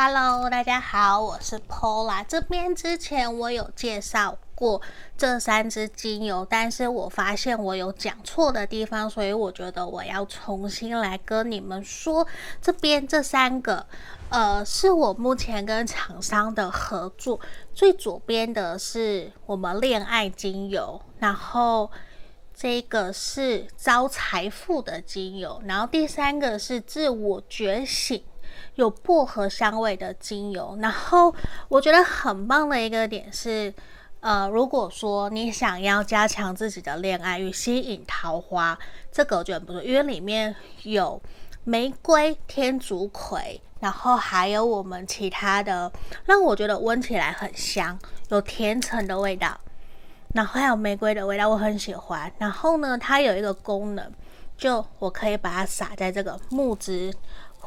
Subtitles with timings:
[0.00, 2.24] Hello，大家好，我是 Pola。
[2.28, 4.80] 这边之前我有介绍过
[5.16, 12.24] 这三支精油，但是我发现我有讲错的地方，所以我觉得我要重新来跟你们说。
[12.62, 13.84] 这边这三个，
[14.28, 17.40] 呃，是我目前跟厂商的合作。
[17.74, 21.90] 最左边的是我们恋爱精油，然后
[22.54, 28.22] 这个是招财富的精油，然后第三个是自我觉醒。
[28.78, 31.34] 有薄荷香味的精油，然后
[31.68, 33.74] 我觉得很棒的一个点是，
[34.20, 38.78] 呃，如果说你想要加强自己的恋爱与吸引桃花，
[39.10, 41.20] 这个我觉得不错，因为里面有
[41.64, 45.90] 玫瑰、天竺葵，然后还有我们其他的，
[46.24, 49.58] 让我觉得闻起来很香，有甜橙的味道，
[50.34, 52.32] 然后还有玫瑰的味道，我很喜欢。
[52.38, 54.08] 然后呢，它有一个功能，
[54.56, 57.12] 就我可以把它撒在这个木质。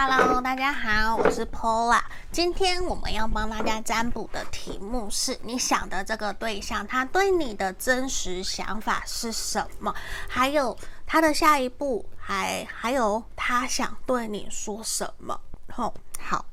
[0.00, 2.00] Hello，大家好，我是 Paula。
[2.30, 9.92] 今天我们要帮大家占卜的题目是：你想的这个对象，他对你的真实想法是什么？
[10.28, 15.40] 还有他的下一步，还还有他想对你说什么？
[15.72, 16.46] 吼，好，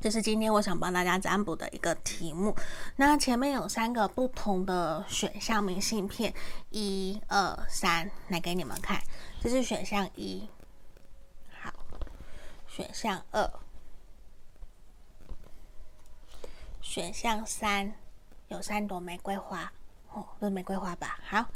[0.00, 2.56] 这是今天我想帮大家占卜的一个题目。
[2.96, 6.32] 那前面有三个不同的选项明信片，
[6.70, 8.98] 一二三，来给你们看。
[9.42, 10.48] 这是选项一。
[12.74, 13.48] 选项二，
[16.82, 17.94] 选项三，
[18.48, 19.72] 有三朵玫瑰花，
[20.12, 21.20] 哦，是玫瑰花吧？
[21.24, 21.46] 好。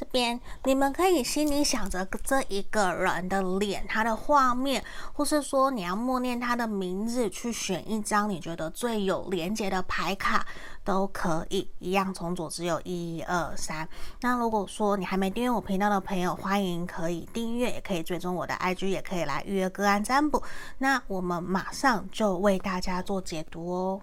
[0.00, 4.82] 这边你们可以心里想着这一个人的脸，他的画面，
[5.12, 10.46] 或是说你要默念他的名字，去选一张你觉得最有连结的牌卡
[10.82, 11.70] 都可以。
[11.80, 13.86] 一样从左只有，一二三。
[14.22, 20.42] 那如果说你还没订阅我频道的朋友，欢迎可以订阅，也可以追踪我的 IG，也可以来预约个案占卜。
[20.78, 24.00] 那我们马上就为大家做解读哦。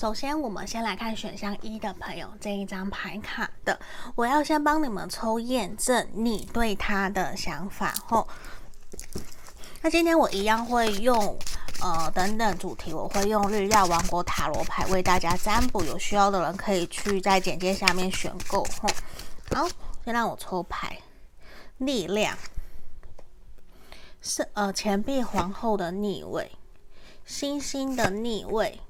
[0.00, 3.78] 首先，我们先来看选项一的朋友这一张牌卡的，
[4.14, 7.92] 我要先帮你们抽验证你对他的想法。
[8.08, 8.26] 吼，
[9.82, 11.38] 那今天我一样会用
[11.82, 18.64] 呃等等主题，我会用日曜王国塔罗牌为大家占卜，有需要的人可以去在简介下面选购。
[19.50, 19.68] 好，
[20.02, 20.96] 先让我抽牌，
[21.76, 22.38] 力量
[24.22, 26.52] 是呃钱币皇后的逆位，
[27.26, 28.80] 星星的逆位。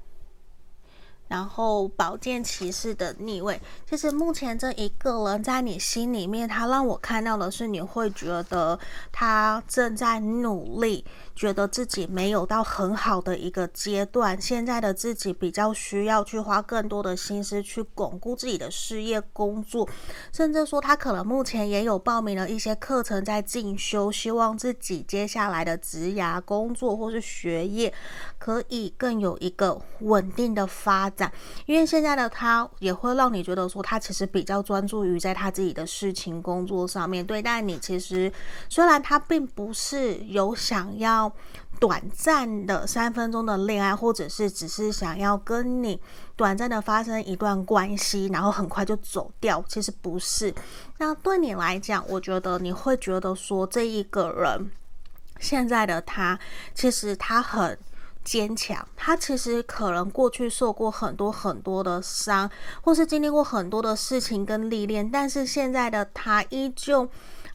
[1.31, 8.77] 然后宝剑骑士的逆位，就是目前这一个人在你心里面，他让我看到的是你会觉得
[9.13, 11.05] 他正在努力，
[11.41, 19.89] 觉得自己没有到很好的一个阶段，现在的自己比较需要去花更多的心思去巩固自己的事业工作，
[20.31, 27.91] 甚至说他可能目前也有报名了一些课程在进修，希望自己接下来的职涯工作或是学业
[28.37, 31.33] 可以更有一个稳定的发展。
[31.65, 37.79] 因为现在的他也会让你觉得说，他其实比较专注于在他自己的事情、工作上面对待你。
[37.79, 38.31] 其实
[38.69, 41.30] 虽然他并不是有想要
[41.79, 45.99] 短暂的三分钟的恋爱，或者是只是想要跟你
[46.35, 50.53] 短暂的发生一段关系，然后很快就走掉，其实不是。
[50.97, 54.71] 那对你来讲，我觉得你会觉得说，这一个人
[55.39, 56.39] 现在的他，
[56.73, 57.77] 其实他很。
[58.23, 62.47] 坚强，他其实可能过去受过很多很多的伤，
[62.81, 67.09] 或是经历过很多的事情跟历练，但是现在的他依旧。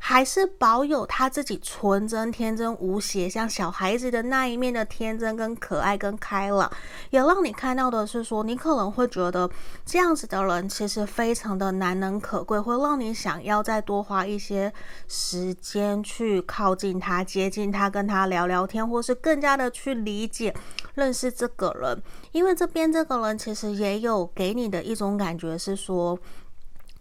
[0.09, 6.71] 还是保有他自己纯真、天真无邪，像小孩子的那一面的天真、跟可爱、跟开朗，
[7.11, 9.51] 也让你看到的是说，你可能会觉得
[9.85, 14.73] 这样子的人其实非常的难能可贵，会让你想要再多花一些
[15.09, 20.55] 时间去靠近他、接近他、跟他聊聊天，或是更加的去理解、
[20.95, 22.01] 认识这个人。
[22.31, 26.17] 因为这边这个人其实也有给你的一种感觉是说。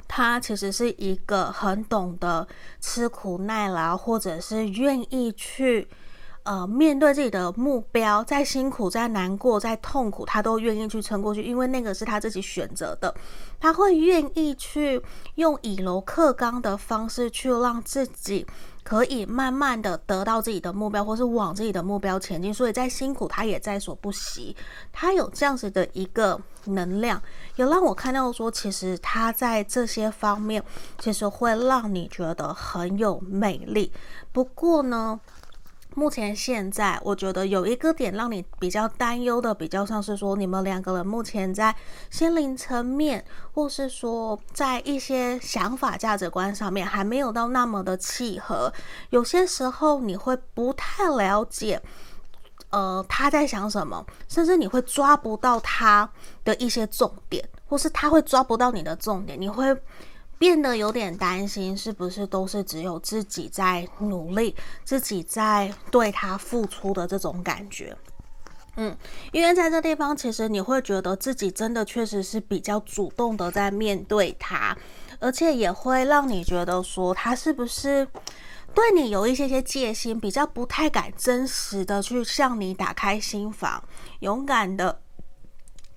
[0.07, 2.47] 他其实是一个很懂得
[2.79, 5.87] 吃苦耐劳，或者是愿意去
[6.43, 13.13] 呃面对自己的目标，再辛苦、再难过、再痛苦，他都愿意去撑过去，因为那个是他自己选择的。
[13.59, 15.01] 他会愿意去
[15.35, 18.45] 用以柔克刚的方式去让自己。
[18.85, 22.53] 可以慢慢的得到自己的目标，或是往自己的目标前进。
[22.53, 24.55] 所以再辛苦，他也在所不惜。
[24.93, 27.19] 他有这样子的一个能量，
[27.55, 30.63] 也让我看到说，其实他在这些方面，
[30.99, 33.91] 其实会让你觉得很有魅力。
[34.31, 35.19] 不过呢，
[35.95, 41.73] 目前现在，我觉得有一个点让你比较担忧的，比较像是说，你们两个人目前在
[42.09, 48.71] 心灵层面，或是说在一些想法、价值观上面还没有到那么的契合。
[49.09, 51.81] 有些时候你会不太了解，
[52.71, 56.09] 呃，他在想什么，甚至你会抓不到他
[56.43, 59.75] 的一些重点，或是他会抓不到你的重点，你会。
[60.37, 67.95] 变得有点担心，是不是都是只有自己在努力，自己在对他付出的这种感觉？
[68.77, 68.95] 嗯，
[69.31, 74.77] 因为在这地方，其实你会觉得自己真的确实是比较主动的在面对他，
[75.19, 78.05] 而且也会让你觉得说他是不是
[78.73, 83.81] 对你有一些些戒心，比较不太敢真实的去向你打开心房，
[84.19, 84.99] 勇敢的。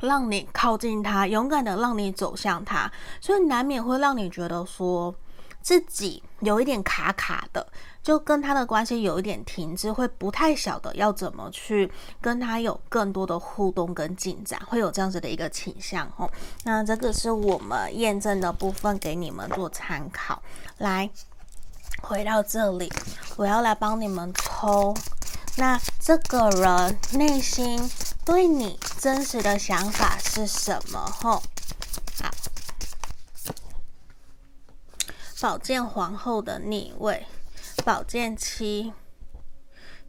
[0.00, 2.90] 让你靠近他，勇敢的让你走向他，
[3.20, 5.14] 所以难免会让你觉得说
[5.60, 7.66] 自己有一点卡卡的，
[8.02, 16.30] 就跟他的关系有一点停滞，会不太晓得要怎么去跟他有更多的互动跟进展，会有这样子的一个倾向哦。
[16.64, 20.40] 那这个是我们验证的部分，给你们做参考。
[20.78, 21.10] 来，
[22.00, 22.90] 回到这里，
[23.36, 24.94] 我要来帮你们抽。
[25.56, 27.78] 那这个人内心
[28.28, 30.98] 所以你真实的想法是什么？
[31.00, 31.42] 吼，
[32.20, 32.30] 好，
[35.40, 37.26] 宝剑皇后的逆位，
[37.86, 38.92] 宝剑七。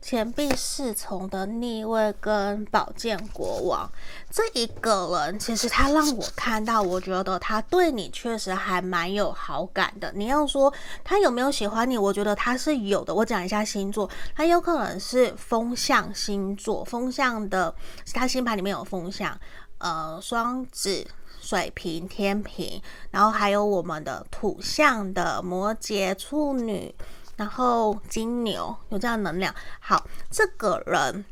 [0.02, 3.92] 钱币侍从的逆位跟宝剑国王
[4.30, 10.12] 这一个人，其实他让我看到，我觉得他对你确实还蛮有好感的。
[10.16, 13.14] 你要说他有没有喜欢你，我觉得他是有的。
[13.14, 17.76] 我讲一下星座，他有可能是风象星座，风象的，
[18.14, 19.38] 他星盘里面有风象，
[19.80, 21.06] 呃，双子、
[21.42, 26.96] 水瓶、天平，然后还有我们的土象的摩羯、处女。
[27.40, 31.24] 然后金牛有这样的能量，好，这个人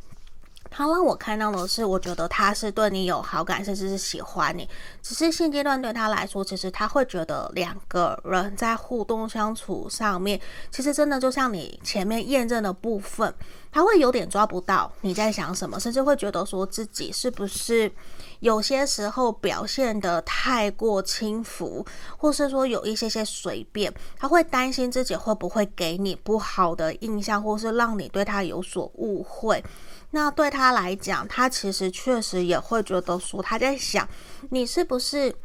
[0.69, 4.69] 他让我看到的是，我觉得他是对你有好感，甚至是喜欢你。
[5.03, 10.39] 只是现阶段对他来说，其实他会觉得两个人在互动相处上面，
[10.71, 13.33] 其实真的就像你前面验证的部分，
[13.69, 17.91] 他会有点抓不到你在想什么，甚至会觉得说自己是不是
[18.39, 21.86] 有些时候表现的太过轻浮，
[22.17, 29.63] 或是说有一些些随便，他会担心自己会不会给你不好的印象，或是让你对他有所误会。
[30.12, 34.08] 那对他来讲，他其实确实也会觉得说他在想
[34.50, 35.36] 你是不是。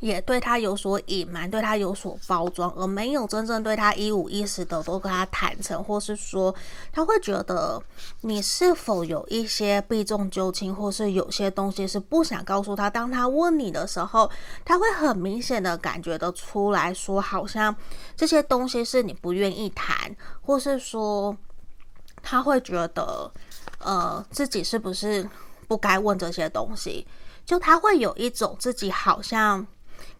[0.00, 6.54] 也对他有所隐瞒，对他有所包装，而没有真正对他一五一十的都跟他坦诚，或是说
[6.92, 7.82] 他会觉得
[8.20, 12.88] 你是否有一些避重就轻，或是有些东西是不想告诉他。
[12.88, 14.30] 当他问你的时候，
[14.64, 17.74] 他会很明显的感觉得出来说，好像
[18.16, 21.36] 这些东西是你不愿意谈，或是说
[22.22, 23.28] 他会觉得
[23.80, 25.28] 呃自己是不是
[25.66, 27.04] 不该问这些东西，
[27.44, 29.66] 就他会有一种自己好像。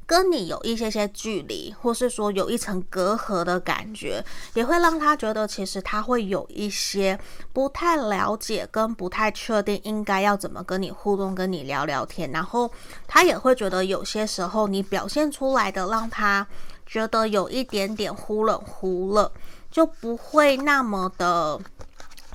[0.08, 4.24] 跟你有一些些距离，或是说有一层隔阂的感觉，
[4.54, 7.20] 也会让他觉得其实他会有一些
[7.52, 12.30] 不太了解跟不太确定应该要怎么跟你互动，跟你聊聊天。
[12.30, 12.72] 然后
[13.06, 16.46] 他也会觉得有些时候你表现出来的让他
[16.86, 19.30] 觉得有一点点忽冷忽热，
[19.70, 21.60] 就不会那么的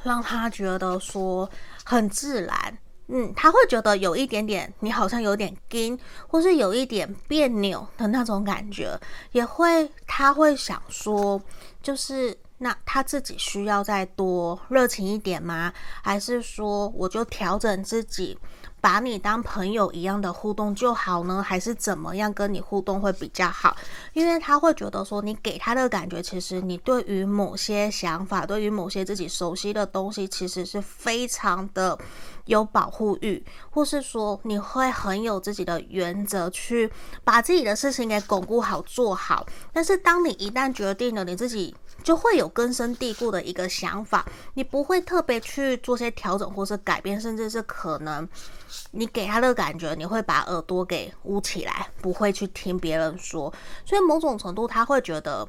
[0.03, 1.49] 让他觉得说
[1.83, 2.77] 很自然。
[3.07, 8.99] 嗯，他会觉得有一点点，你好像有点硬，或是有一点别扭的那种感觉，
[9.33, 11.41] 也会，他会想说，
[11.81, 15.73] 就是那他自己需要再多热情一点吗？
[16.01, 18.37] 还是说我就调整自己？
[18.83, 21.41] 把你当朋友一样的互动就好呢？
[21.41, 23.73] 还是怎么样跟你互动会比较好？
[24.11, 31.97] 因为他会觉得说，你给他的感觉，其实你对于某些想法，对于某些自己熟悉的东西，其实是非常的
[32.43, 36.91] 有保护欲，或是说你会很有自己的原则，去
[37.23, 39.45] 把自己的事情给巩固好做好。
[39.71, 41.73] 但是当你一旦决定了，你自己
[42.03, 44.25] 就会有根深蒂固的一个想法，
[44.55, 48.27] 你不会特别去做些调整或是改变，甚至是可能。
[48.91, 53.53] 你给他的感觉，你会把耳朵给捂起来，不会去听别人说。
[53.85, 55.47] 所以某种程度，他会觉得，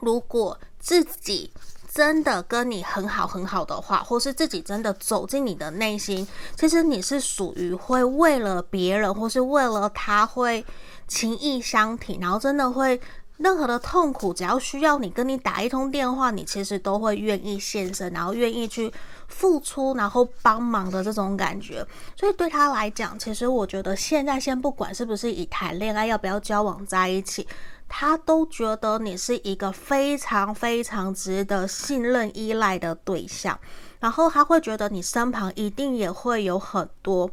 [0.00, 1.52] 如果自己
[1.92, 6.26] 真的跟你很好很好的话，或是自己真的走进你的内心，
[6.56, 10.64] 其实你是属于会为了别人，或是为了他会
[11.06, 13.00] 情意相挺，然后真的会。
[13.40, 18.92] 任何的痛苦，只要需要你跟你打一通电话，你其实都会愿意现身，然后愿意去
[19.28, 21.82] 付出，然后帮忙的这种感觉。
[22.14, 27.48] 所以对他来讲，其实我觉得现在先不管是不是以谈恋爱，要不要交往在一起，
[27.88, 33.58] 他都觉得你是一个非常非常值得信任依赖的对象。
[34.00, 37.30] 然后他会觉得你身旁一定也会有很多。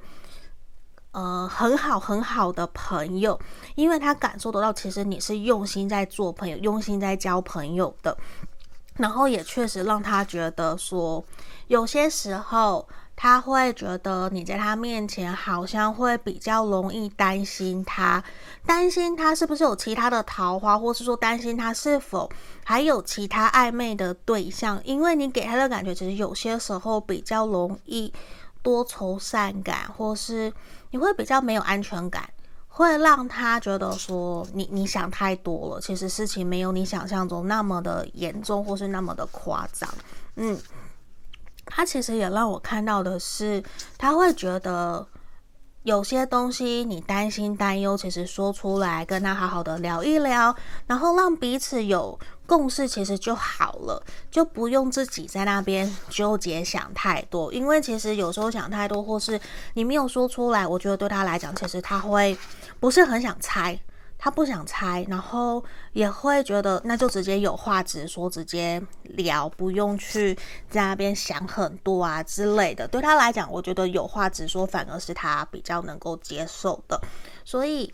[1.17, 3.39] 呃，很好很好的朋友，
[3.73, 8.15] 因为他感受得到，其实你是用心在做朋友，用心在交朋友的。
[8.97, 11.23] 然后也确实让他觉得说，
[11.69, 18.23] 有些时候他会觉得你在他面前好像会比较容易担心他，
[18.63, 22.29] 担心他是不是有其他的桃花，或是说担心他是否
[22.63, 28.13] 还有其他暧昧的对象，因为你给他的感觉，其实有些时候比较容易
[28.61, 30.53] 多愁善感，或是。
[30.97, 32.27] 你会比较没有安全感，
[32.67, 39.87] 会让他觉得说你你想太多了，其实事情没有你想象中那么的严重，或是那么的夸张。
[40.37, 40.59] 嗯，
[41.65, 43.63] 他其实也让我看到的是，
[43.95, 45.07] 他会觉得。
[45.87, 50.53] 有些东西你担心担忧，其实说出来跟他好好的聊一聊，
[50.85, 57.53] 然后让彼此有共识，其实就好了，就不用自己在那边纠结想太多。
[57.53, 59.39] 因为其实有时候想太多，或是
[59.75, 62.37] 你没有说出来，我觉得对他来讲，其实他会
[62.81, 63.79] 不是很想猜。
[64.17, 70.33] 他不想猜，然后也会觉得那就直接有话直说，直接聊，不用去
[70.69, 72.87] 在那边想很多啊之类的。
[72.87, 76.99] 对他来讲，我觉得有话直说反而是他比较能够接受的，
[77.43, 77.93] 所以。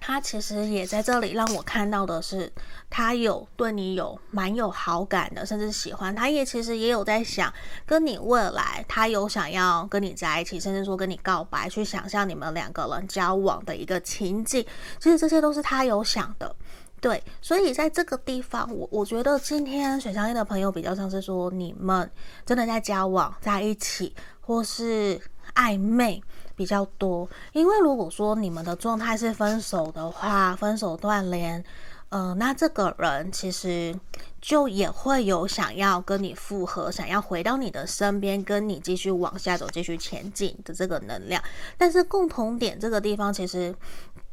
[0.00, 2.50] 他其实也在这里让我看到的是，
[2.88, 6.14] 他有对你有蛮有好感的，甚至喜欢。
[6.14, 7.52] 他也其实也有在想
[7.84, 14.64] 跟你未来，他有想要跟你在一起，甚至说跟你告白，去想象你们两个人交往的一个情景。
[14.98, 16.56] 其实这些都是他有想的，
[17.00, 17.22] 对。
[17.42, 22.10] 所以在这个地方，我我觉得今天水象星的朋友比较像是说，你们
[22.46, 25.20] 真的在交往在一起，或是
[25.54, 26.22] 暧昧。
[26.60, 31.64] 比较多，因为如果说你们的状态是分手的话，分手断联，
[32.10, 33.98] 呃，那这个人其实
[34.42, 41.42] 就也会有想要跟你复合，想要回到你的身边，跟你继续往下走，继续前进的这个能量。
[41.78, 43.74] 但是共同点这个地方，其实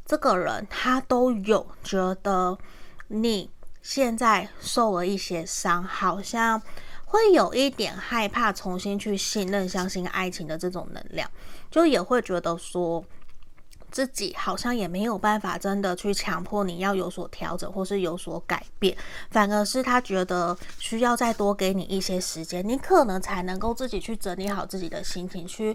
[0.04, 2.58] 这个人他都有觉得
[3.06, 3.48] 你
[3.80, 6.60] 现在受了一些伤，好像。
[7.10, 11.26] 会有一点害怕重新去信任、相信爱情的这种能量，
[11.70, 13.04] 就也会觉得说。
[13.90, 18.94] 自己好像也没有办法真的去强迫你要有所调整或是有所改变，
[19.30, 25.74] 反而是他觉得需要再多给你一些时间，你可能才能够自己去整理好自己的心情去。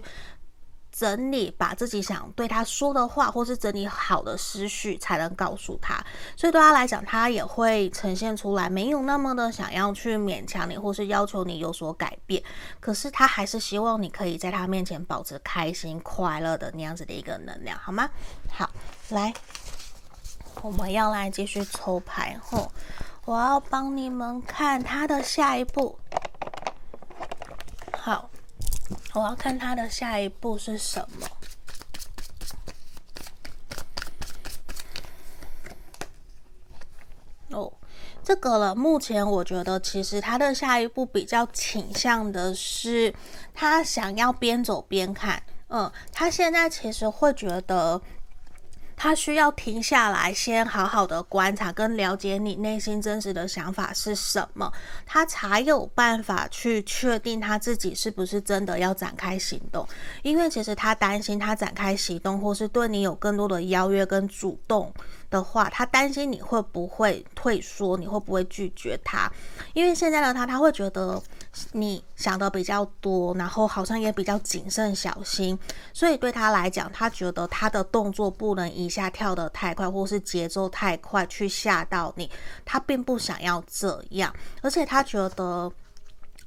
[0.96, 5.96] 整理，把自己想对他说的话，或是整理好的思绪，才能告诉他。
[6.36, 12.40] 所以对他来讲，他也会呈现出来，没有那么的想要去勉强你，或是要求你有所改变。
[12.78, 18.08] 可是他还是希望你可以在他面前保持开心、快乐的那样子的一个能量，好吗？
[18.52, 18.70] 好，
[19.08, 19.34] 来，
[20.62, 22.70] 我们要来继续抽牌后，
[23.24, 25.98] 我要帮你们看他的下一步。
[27.98, 28.30] 好。
[29.14, 31.26] 我要看他的下一步是什么。
[37.50, 37.72] 哦，
[38.22, 38.74] 这个了。
[38.74, 43.14] 目前我觉得，其实他的下一步比较倾向的是，
[43.54, 45.42] 他想要边走边看。
[45.68, 48.00] 嗯，他现在其实会觉得。
[48.96, 54.72] 他需要停下来，先好好的观察跟了解你内心真实的想法是什么，
[55.04, 59.86] 他才有办法去确定他自己是不是真的要展开行动。
[60.22, 64.92] 因为其实他担心他展开行动，或是对你有更多的邀约跟主动
[65.30, 69.30] 的话，他担心你会不会退缩，你会不会拒绝他？
[69.72, 71.20] 因为现在的他，他会觉得
[71.72, 75.58] 你想的比较多，然后好像也比较谨慎小心，
[75.92, 82.30] 所以对他来讲，他觉得他的动作不能一下跳得太快，或是节奏太快去吓到你。
[82.64, 85.70] 他并不想要这样，而且他觉得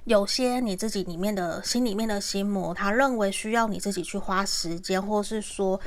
[0.05, 5.79] 有些你自己里面的心里面的心魔，他认为需要你自己去花时间，或是说。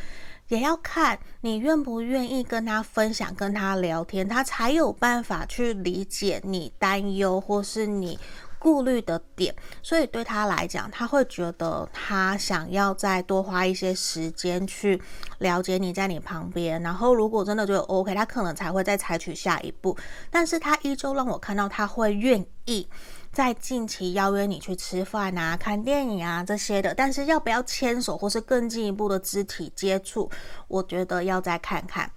[0.48, 8.18] 也要看你愿不愿意跟他分享、跟他聊天，他才有办法去理解你担忧或是你
[8.60, 9.52] 顾虑的点。
[9.82, 15.02] 所以对他来讲，他会觉得他想要再多花一些时间去
[15.38, 16.80] 了解你在你旁边。
[16.82, 19.96] 然后如果真的觉得 OK，他可能才会再采取下一步。
[20.30, 22.88] 但是他依旧让我看到他会愿意。
[23.32, 30.28] 在近期邀约你去吃饭啊、看电影啊这些的，但是要不要牵手或是更进一步的肢体接触，
[30.66, 32.10] 我觉得要再看看。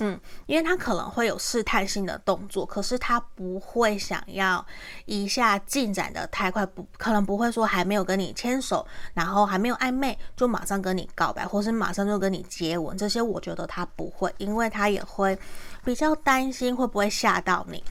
[0.00, 4.64] 嗯，因为他可能会有试探性的动作，可是他不会想要
[5.04, 15.38] 一下进展得太快，不可能不会说还没有跟你牵手，然后还没有暧昧就马上跟你告白，或是马上就跟你接吻，这些我觉得他不会，因为他也会
[15.84, 17.84] 比较担心会不会吓到你。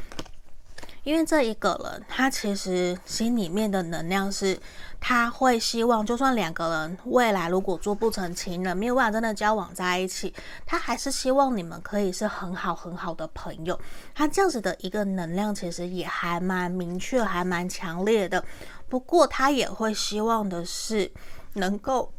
[1.03, 4.59] 因为这一个人，他其实心里面的能量是，
[4.99, 10.33] 他会希望，就算两个人未来如果做不成情人，没有办法真的交往在一起，
[10.65, 13.79] 他还是希望你们可以是很好很好的朋友。
[14.13, 18.43] 他这样子的一个能量，其实也还蛮明确，还蛮强烈的。
[18.87, 21.11] 不过，他也会希望的是，
[21.53, 22.11] 能够。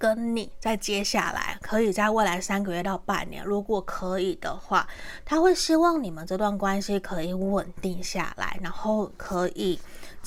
[0.00, 4.86] 跟你在接下来，可以在未来三个月到半年，如果可以的话，
[5.24, 9.76] 他会希望你们这段关系可以稳定下来，然后可以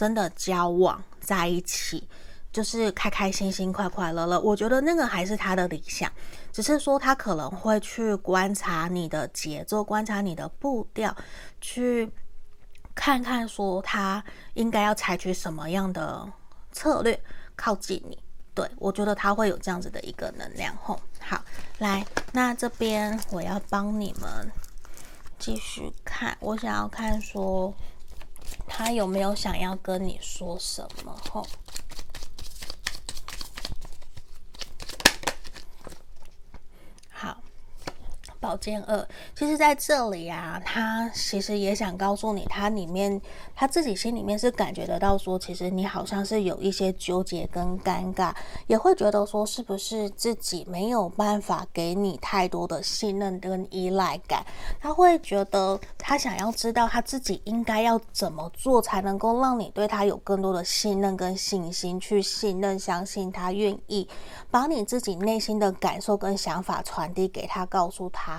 [0.02, 2.10] 真的交往在一起，
[2.52, 4.40] 就是开开心心、快快乐乐。
[4.40, 6.12] 我觉得那个还是他的理想，
[6.52, 11.16] 只是说他可能会去观察你的节奏，观察你的步调，
[11.62, 12.12] 去
[12.96, 14.24] 看看说他
[14.56, 16.28] 应该要采取什么样的
[16.72, 17.22] 策略
[17.56, 18.18] 靠近你。
[18.56, 21.00] 对，我觉得他会有这样子的一个能量吼。
[21.20, 21.40] 好，
[21.78, 24.52] 来，那这边我要帮你们
[25.38, 27.72] 继续看，我想要看说
[28.84, 31.46] 他有没有想要跟你说什么吼。
[38.41, 43.21] 宝剑二，其实在这里啊，他其实也想告诉你，他里面
[43.56, 48.34] 他自己心里面是感觉得到说，其实你好像是有一些纠结跟尴尬，
[48.65, 54.43] 也会觉得说，是不是自己没有办法给你太多的信任跟依赖感？
[54.80, 64.10] 他会觉得他想要知道他自己应该要怎么做，才能够让你对他有更多的信任跟信心，去信任、相信他，愿意
[64.49, 68.31] 把你自己内心的感受跟想法传递给他，告诉他。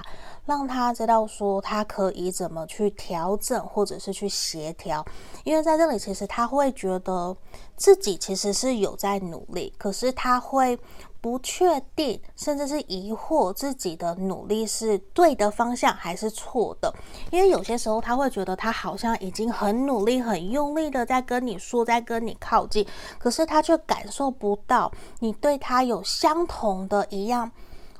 [0.45, 5.05] 让他知道说他可以怎么去调整，或者是去协调，
[5.45, 7.37] 因为在这里其实他会觉得
[7.77, 10.79] 自己其实是有在努力，可是他会
[11.21, 16.93] 不确定，甚至是疑惑自己的努力是对的方向还是错的，
[17.31, 22.85] 因为有些时候他会觉得他好像已经很努力、很用力的在跟你说，在跟你靠近，
[23.19, 27.49] 可是他却感受不到你对他有相同的一样。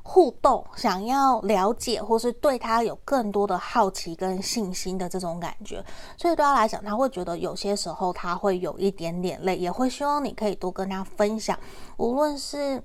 [0.03, 5.85] 互动，想要了解，或是对他有更多的好奇跟信心的这种感觉。
[6.17, 11.59] 所以对他来讲，他会觉得有些时候他会有一点点累，也会希望你可以多跟他分享，
[11.97, 12.83] 无论是。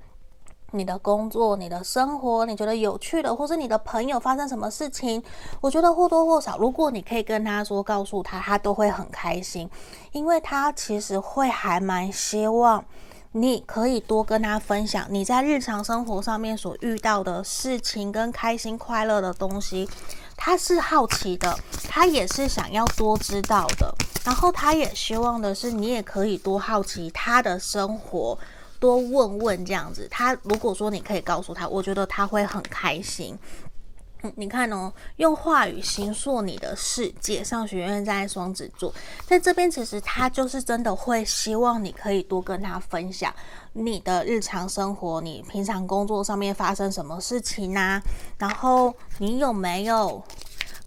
[0.71, 5.23] 你的工作、你的生活，你觉得有趣的，或是你的朋友发生什么事情，
[5.61, 9.69] 我觉得或多或少，如果你可以跟他说、告诉他，他都会很开心，
[10.11, 12.83] 因为他其实会还蛮希望
[13.39, 19.87] 你可以多跟他分享你在日常生活上面所遇到的事情跟开心快乐的东西，
[20.35, 21.55] 他是好奇的，
[21.87, 23.93] 他也是想要多知道的，
[24.25, 28.35] 然后他也希望的是你也可以多好奇他的生活。
[28.79, 33.37] 多问问这样子，他如果说你可以告诉他，我觉得他会很开心。
[34.23, 37.43] 嗯，你看哦，用话语形塑你的世界。
[37.43, 38.93] 上学院在双子座，
[39.25, 43.33] 在这边其实他就是真的会希望你可以多跟他分享
[43.73, 48.01] 你的日常生活，你平常工作上面发生什么事情啊，
[48.37, 50.23] 然后你有没有？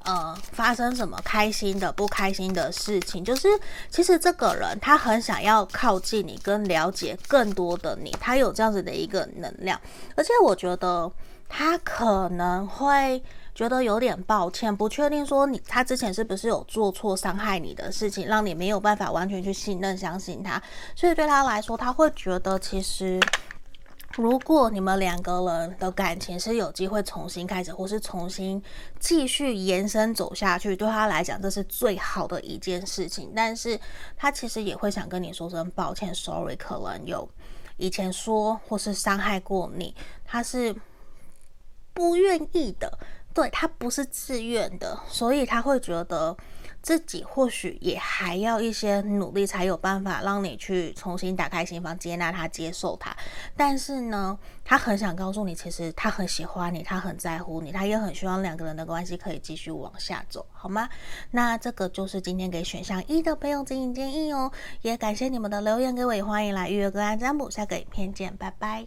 [0.03, 3.47] 呃，发生什么开心的、不开心的事情，就是
[3.91, 9.79] 其实这个人他很想要靠近你，跟了解更多的你，他有这样子的一个能量，
[10.17, 11.13] 而且我觉得
[11.51, 13.23] 他可能会
[13.55, 20.63] 觉得有点抱歉，不确定说你他之前是不是有做错伤害你的事情，让你没有办法完全去信任、相信他，
[20.95, 23.21] 所以对他来说，他会觉得其实。
[24.17, 28.61] 如果你们两个人的感情是有机会重新开始，或是重新
[28.99, 33.33] 继续延伸走下去，对他来讲这是最好的一件事情。
[33.37, 33.79] 但是
[34.17, 37.27] 他其实也会想跟你说声抱歉，sorry，可能有
[37.77, 40.75] 以前说或是伤害过你，他是
[41.93, 42.99] 不愿意的，
[43.35, 46.37] 对，他不是自愿的，所以他会觉得。
[46.83, 53.15] 自己或许也还要一些努力，才有办法让你去重新打开心房，接纳他，接受他。
[53.55, 60.89] 但是呢，他很想告诉你，其实他很喜欢你，他很在乎你，他也很希望两个人的关系可以继续往下走，好吗？
[61.33, 64.51] 那这个就是今天给选项一的朋友指引建议哦。
[64.81, 67.51] 也感谢你们的留言给我，也欢迎来预约个案占卜。
[67.51, 68.87] 下个影片见，拜拜。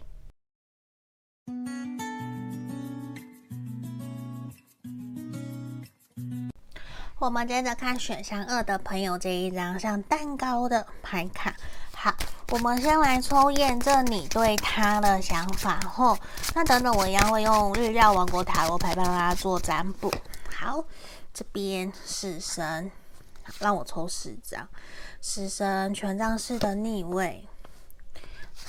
[7.24, 11.56] 我们接着看选项二的朋友这一张像蛋糕的牌卡。
[11.96, 12.14] 好，
[12.50, 16.18] 我们先来抽验证你对他的想法后，
[16.54, 20.12] 那等等我一样会用日料王国塔罗牌帮大家做占卜。
[20.54, 20.84] 好，
[21.32, 22.92] 这边死神，
[23.58, 24.68] 让我抽四张。
[25.22, 27.48] 死神权杖四的逆位，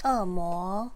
[0.04, 0.90] 恶魔。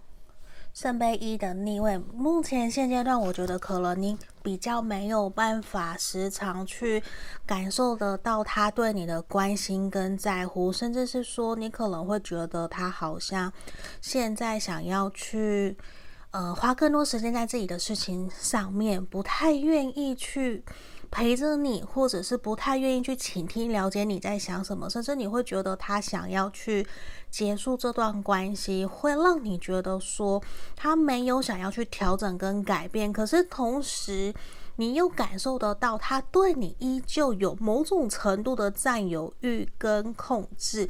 [0.81, 7.03] 圣杯一的逆位，目前现阶段，我觉得可能你比较没有办法时常去
[7.45, 13.51] 感受得到他对你的关心跟在乎，甚至是说你可能会觉得他好像
[13.99, 15.75] 现在想要去，
[16.31, 20.63] 呃，花更多时间在自己的事情上面，不太愿意去。
[21.11, 26.85] 陪着你，或者是不太愿意去倾听、了解你在想什么，甚至你会觉得他想要去
[27.31, 30.41] 结束这段关系，会让你觉得说
[30.75, 33.11] 他没有想要去调整跟改变。
[33.11, 34.33] 可是同时，
[34.75, 40.87] 你又感受得到他对你依旧有某种程度的占有欲跟控制，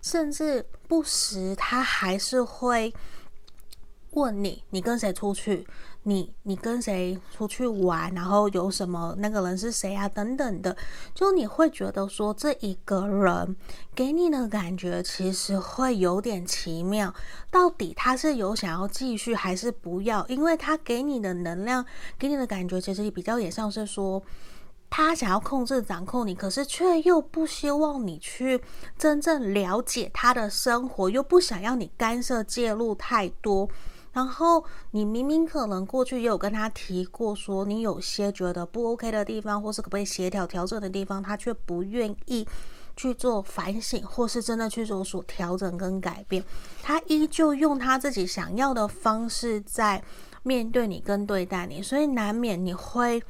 [0.00, 2.92] 甚至不时他还是会
[4.10, 5.66] 问你：你跟谁出去？
[6.04, 10.08] 你你跟谁出去玩，然后有什么那个人是谁啊？
[10.08, 10.76] 等等的，
[11.14, 13.56] 就你会觉得说这一个人
[13.94, 17.14] 给你的感觉其实会有点奇妙，
[17.50, 20.26] 到底他是有想要继续还是不要？
[20.26, 21.84] 因为他给你的能量，
[22.18, 24.20] 给你的感觉其实比较也像是说
[24.90, 28.60] 他想要控制掌控你，可是却又不希望你去
[28.98, 33.68] 真正了解他的生活，又不想要你干涉介入太多。
[34.12, 42.46] 然后你明明可能过去也有跟他提过，说你有些觉得不 OK 的地方，或是可不可以协调调整的地方，他却不愿意
[42.94, 46.44] 去做反省，或是真的去做所调整跟改变。
[46.82, 50.02] 他依旧用他自己想要的方式在
[50.42, 53.22] 面对你跟对待你，所以难免你会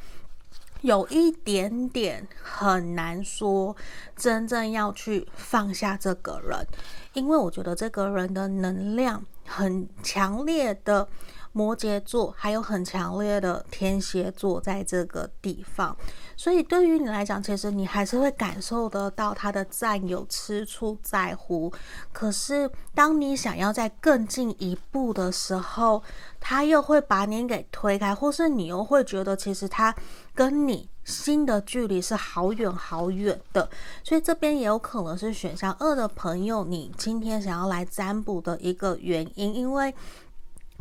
[0.81, 3.77] 有一点点很难说
[4.17, 6.67] 真正要去放下这个人，
[7.13, 9.25] 因为我觉得这个人的能量。
[9.47, 11.07] 很强烈的
[11.53, 15.97] 摩羯座，还有很强烈的天蝎座在这个地方，
[16.43, 21.73] 所以对于你来讲，其实你还是会感受得到他的占有、吃醋、在乎。
[22.13, 26.03] 可是，当你想要再更进一步的时候，
[26.41, 29.95] 他又会把你给推开，或是你又会觉得，其实他
[30.35, 33.71] 跟你心的距离是好远好远的。
[34.03, 39.95] 所以这边也有可能是选项二的朋友，你今天想要来占卜的一个原因，因为。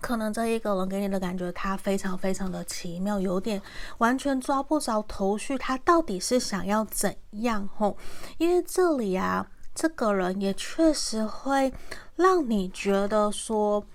[0.02, 3.62] 可能这一个人给你的感觉，他非常非常的奇妙，有点
[4.00, 7.70] 完全抓不着头绪，他到底是想要怎样？
[7.78, 7.96] 吼，
[8.40, 11.72] 因为这里啊，这个人也确实会
[12.16, 13.86] 让你觉得说，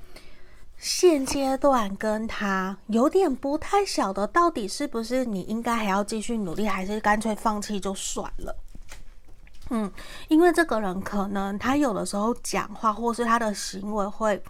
[0.79, 8.57] 现阶段跟他有点不太晓得，到底是不是你应该还要继续努力，还是干脆放弃就算了？
[9.71, 9.91] 嗯，
[10.29, 14.41] 因为这个人可能他有的时候讲话，或是他的行为会。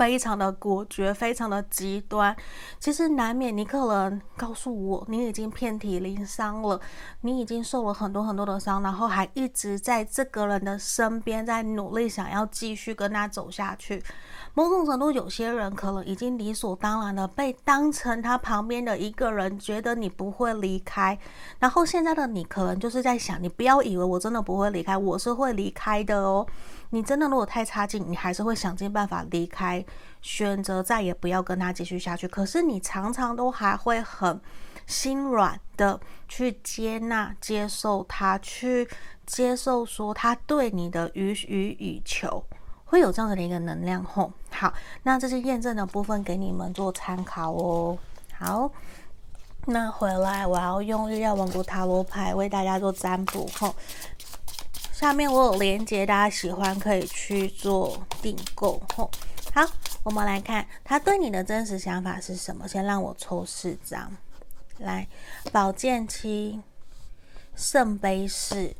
[0.00, 2.34] 非常的果决，非常的极端。
[2.78, 6.80] 其实难免你可能告诉我，你已经遍体鳞伤了，
[7.20, 14.02] 你已经受了很多很多的伤，然后还一直在这个人的身边，在努力想要继续跟他走下去。
[14.54, 21.16] 某种程度，有些人可能已经理所当然的被当成他旁边的一个人，觉得你不会离开。
[21.58, 26.46] 然后现在的你可能就是在想，你不要以为我真的不会离开，我是会离开的哦。
[26.92, 29.84] 你真的如果太差劲，你还是会想尽办法离开，
[30.20, 32.26] 选择再也不要跟他继续下去。
[32.26, 34.40] 可是你常常都还会很
[34.86, 38.88] 心软的去接纳、接受他，去
[39.24, 41.46] 接受说他对你的予取
[41.78, 42.44] 予求，
[42.84, 44.02] 会有这样的一个能量。
[44.02, 44.74] 吼，好，
[45.04, 47.96] 那这是验证的部分，给你们做参考哦。
[48.32, 48.68] 好，
[49.66, 53.48] 那回来我要用日曜王国塔罗牌为大家做占卜。
[53.60, 53.72] 吼。
[55.00, 58.78] 下面我有连接，大家喜欢可以去做订购。
[58.94, 59.10] 吼，
[59.54, 59.66] 好，
[60.02, 62.68] 我们来看他对你的真实想法是什么。
[62.68, 64.14] 先让我抽四张，
[64.76, 65.08] 来，
[65.50, 66.60] 宝剑七，
[67.56, 68.74] 圣杯四，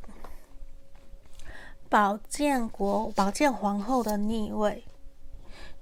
[1.89, 4.83] 宝剑国，宝剑皇后的逆位，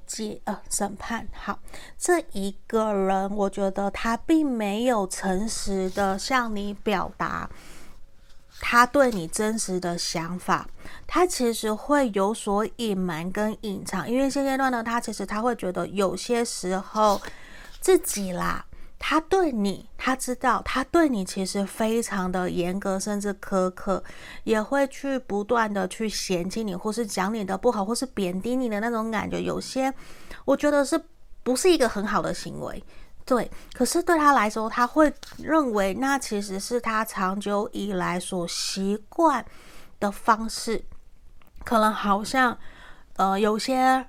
[0.07, 1.27] 解呃审判。
[1.33, 1.59] 好，
[1.97, 7.49] 这一个人，我觉得他并没有诚实的向你表达。
[8.61, 10.67] 他对你真实的想法，
[11.07, 17.21] 他其实会有所隐瞒跟隐藏，因为现阶段呢，他其实他会觉得有些时候
[17.79, 18.65] 自己啦，
[18.99, 24.03] 他对你，他知道他对你其实非常的严格，甚至苛刻，
[24.43, 29.93] 也会去不断的去嫌弃你，或是讲你的不好，或是贬低你的那种感觉，有些
[30.43, 31.01] 我觉得是
[31.43, 32.83] 不是一个很好的行为。
[33.29, 39.45] 对，可是对他来说，他会认为那其实是他长久以来所习惯
[39.99, 40.83] 的方式。
[41.63, 42.57] 可能好像，
[43.17, 44.03] 呃，有些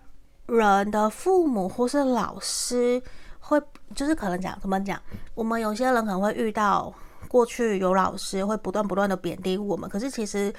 [0.47, 3.03] 人的父母或是老师
[3.41, 3.61] 会，
[3.95, 4.99] 就是可能讲怎么讲，
[5.35, 6.91] 我们有些人可能会遇到
[7.29, 10.51] 过去有老师会不断不断的贬低我们，可是其实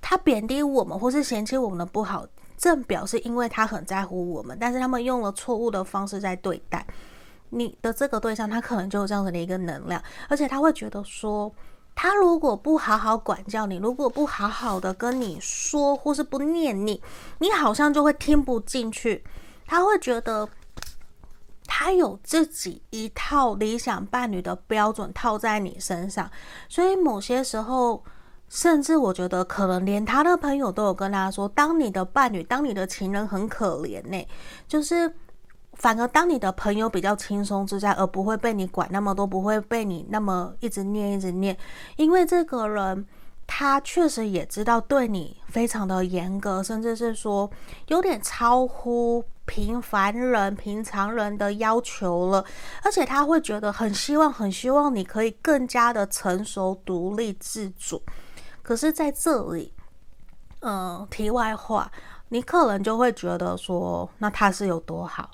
[0.00, 6.86] 他贬低我们或是嫌弃我们的不好，正表示因为他很在乎我们，但是他们用了错误的方式在对待。
[7.50, 11.52] 你的这个对象，他可能就有这样子的一个能量，而且他会觉得说，
[11.94, 17.02] 他如果不好好管教你，如果不好好的跟你说，或是不念你，
[17.38, 19.24] 你好像就会听不进去。
[19.66, 20.48] 他会觉得
[21.66, 26.30] 他有自己一套理想伴侣的标准套在你身上，
[26.68, 28.02] 所以某些时候，
[28.48, 34.24] 甚至我觉得可能连他的朋友都有跟他说，当你的伴侣，当你的情人很可怜呢，
[34.68, 35.12] 就是。
[35.80, 41.56] 反而当你的朋友比较轻松自在，而不会被你管那么多，不会被你那么一直念一直念，
[41.96, 43.06] 因为这个人
[43.46, 47.50] 他确实也知道对你非常的严格，甚至是说
[47.86, 52.44] 有点超乎平凡人、平常人的要求了，
[52.84, 58.00] 而且他会觉得很希望、很希望你可以更加的成熟、独立、自主。
[58.62, 59.72] 可是在这里，
[60.60, 61.90] 嗯，题外话，
[62.28, 65.30] 你可能就会觉得说，那他是有多好？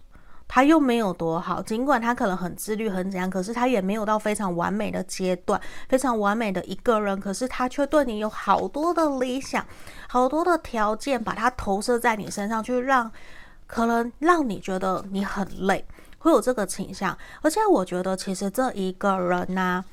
[0.48, 7.18] 他又没有多好，尽管他可能很自律、很怎样，可是他也没有到非常完美的阶段，非常完美的一个人。
[7.20, 9.66] 可是他却对你有好多的理想，
[10.08, 13.10] 好多的条件，把它投射在你身上，去让
[13.66, 15.84] 可能让你觉得你很累，
[16.18, 17.18] 会有这个倾向。
[17.42, 19.84] 而且我觉得，其实这一个人呢、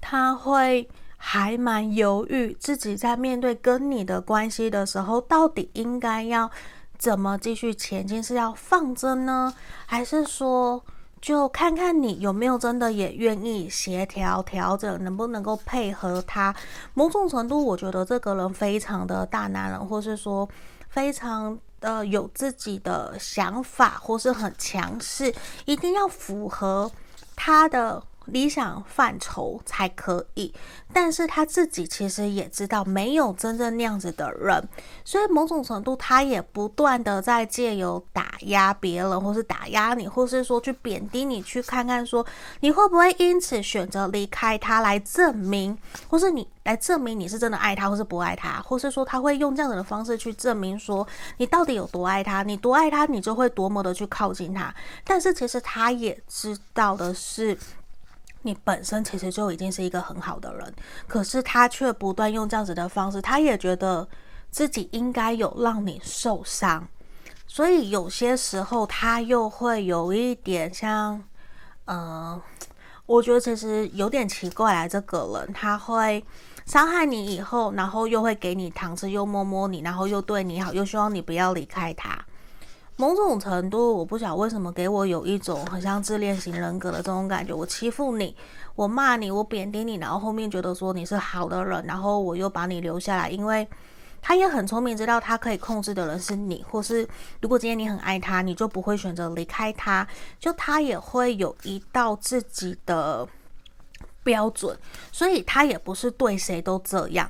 [0.00, 6.50] 他会还蛮犹豫，自己在面对跟你的关系的时候，到底应该要。
[7.04, 8.22] 怎么继续前进？
[8.22, 9.52] 是要放着呢，
[9.84, 10.82] 还是说
[11.20, 16.56] 就看看你有没有真的也愿意协调调整，能不能够配合他？
[16.94, 20.48] 某种程度，我觉得这个人非常的大男人，或是说
[20.88, 25.30] 非常的有自己的想法，或是很强势，
[25.66, 26.90] 一定要符合
[27.36, 30.52] 他的理想范畴才可以，
[30.92, 34.66] 但是他自己其实也知道没有真正那样子的人，
[35.04, 42.24] 所以某种程度他也不断的在借由打压别人，或是打压你，或是说去贬低你，去看看说
[42.60, 45.76] 你会不会因此选择离开他来证明，
[46.08, 51.06] 或是你来证明你是真的爱他，或是不爱他，或是说他会用这样子的方式去证明说
[51.36, 57.56] 你到底有多爱他，你多爱他，你就会多么的去靠近他，但是其实他也知道的是。
[58.44, 60.74] 你本身其实就已经是一个很好的人，
[61.08, 64.06] 可是他却不断用这样子的方式，他也觉得
[64.50, 66.86] 自己应该有让你受伤，
[67.46, 71.22] 所以有些时候他又会有一点像，
[71.86, 72.40] 嗯、
[73.06, 76.22] 我觉得其实有点奇怪来，这个人他会
[76.66, 82.22] 伤害你以后，然后又会给你糖吃，又摸摸你，然后又对你好，又希望你不要离开他。
[82.96, 87.52] 某种程度，我不晓得为什么给我有一种很像自恋型人格的这种感觉。
[87.52, 88.36] 我欺负你，
[88.76, 93.66] 我骂你，我贬低你，然后后面觉得说你是好的人，然后我又把你留下来，因为
[94.22, 97.06] 他也很聪明，知道他可以控制的人是你，或是
[97.40, 100.06] 如果今天你很爱他，你就不会选择离开他，
[100.38, 103.26] 就他也会有一道自己的
[104.22, 104.78] 标准，
[105.10, 107.28] 所以他也不是对谁都这样。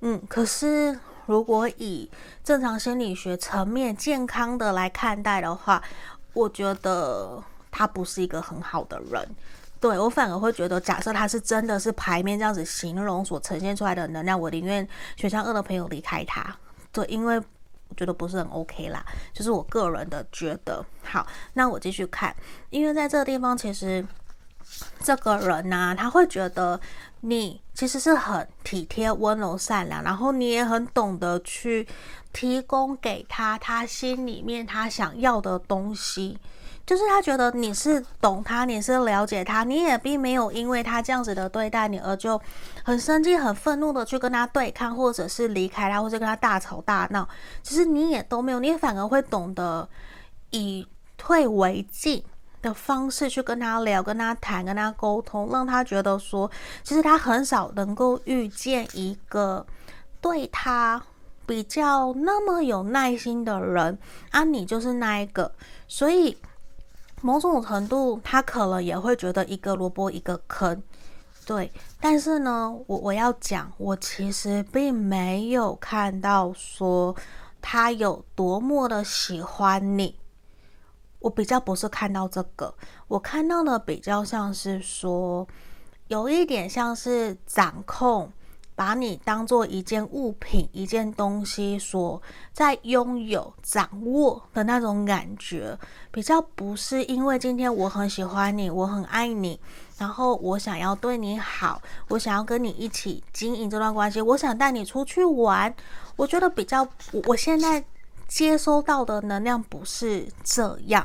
[0.00, 1.00] 嗯，可是。
[1.28, 2.10] 如果以
[2.42, 5.82] 正常心理学层面健康的来看待的话，
[6.32, 9.28] 我觉得他不是一个很好的人。
[9.78, 16.56] 对，我反而会觉得，假设他是真的是牌面这样子形容所呈现出来的能量，我宁愿选项二的朋友离开他。
[16.90, 20.82] 对，因为我觉得不是很 OK 啦，就是我个人的觉得。
[21.02, 22.34] 好，那我继续看，
[22.70, 24.02] 因为在这个地方其实。
[25.02, 26.78] 这个人呢、他会觉得
[27.20, 31.86] 你其实是很体贴、温柔、善良，然后你也很懂得去
[32.32, 36.38] 提供给他他心里面他想要的东西。
[36.86, 42.40] 就是他觉得你是懂他，你是了解他，你也并没有因为他这样子的对待你而就
[42.82, 47.28] 很生气、很愤怒的去跟他对抗，或者是离开他，或者跟他大吵大闹。
[47.62, 49.86] 其实你也都没有，你反而会懂得
[50.48, 52.24] 以退为进。
[52.60, 56.50] 的方式去跟他聊、跟他谈、跟他沟通，让他觉得说，
[56.82, 59.64] 其实他很少能够遇见一个
[60.20, 61.02] 对他
[61.46, 63.98] 比较那么有耐心的人
[64.30, 65.50] 啊，你就是那一个，
[65.86, 66.36] 所以
[67.22, 70.82] 某种程度他可能也会觉得一个萝卜一个坑，
[71.46, 71.72] 对。
[72.00, 77.16] 但是呢，我我要讲，我其实并没有看到说
[77.60, 80.14] 他有多么的喜欢你。
[81.28, 82.74] 我比较不是看到这个，
[83.06, 85.46] 我看到的比较像是说，
[86.06, 88.32] 有一点像是掌控，
[88.74, 92.22] 把你当做一件物品、一件东西所
[92.54, 95.78] 在拥有、掌握的那种感觉，
[96.10, 99.60] 比较不是因为今天我很喜欢你，我很爱你，
[99.98, 105.74] 然后我想要对你好，我想要跟你一起经营这段关系，我想带你出去玩，
[106.16, 106.88] 我觉得比较，
[107.26, 107.84] 我现在。
[108.28, 111.04] 接收到的能量不是这样，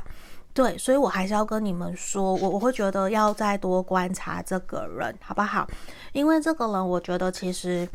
[0.54, 5.66] 对，所以我还是要跟你们说，我我会觉得要再多观察这个人，好不好？
[6.12, 7.88] 因为这个人，我觉得其实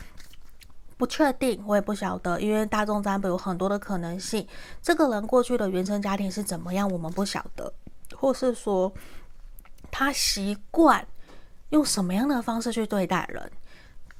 [0.97, 4.45] 不确定，我也不晓得，因为大众占卜有很多的可能性。
[4.83, 7.73] 这个人过去的原生家庭是怎么样，我们不晓得，
[8.17, 8.91] 或是说
[9.91, 11.07] 他习惯
[11.69, 13.53] 用什么样的方式去对待人。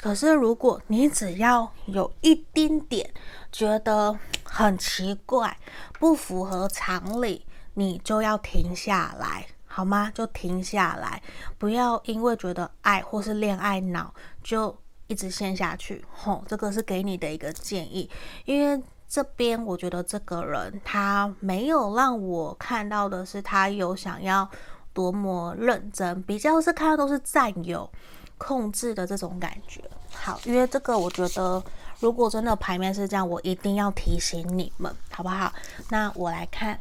[0.01, 3.13] 可是，如果你只要有一丁点
[3.51, 5.59] 觉得很奇怪、
[5.99, 10.13] 不符合常理，你就要停下来，好吗？
[10.15, 11.21] 就停下来，
[11.59, 16.05] 不要因为觉得爱或是恋爱脑就一直陷下去。
[16.13, 18.09] 吼，这个是给你的一个建议，
[18.45, 24.49] 因为这边我觉得这个人他没有让我看到的是他有想要
[24.93, 27.91] 多么认真，比较是看到都是占有。
[28.39, 31.63] 控制的这种感觉，好，因为这个我觉得，
[31.99, 35.53] 如果真的牌面是这样，我一定要提醒你们，好不好？
[35.91, 36.79] 那我来看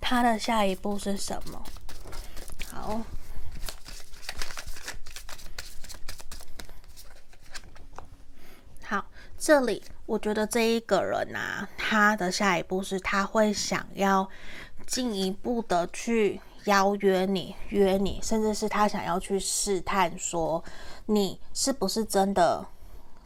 [0.00, 1.62] 他的下一步是什么？
[2.72, 3.00] 好，
[8.82, 9.06] 好，
[9.38, 14.28] 这里我觉得这一个人啊，他的下一步是他会想要
[14.86, 16.40] 进一步的去。
[16.64, 20.62] 邀约你，约你，甚至是他想要去试探，说
[21.06, 22.64] 你是不是真的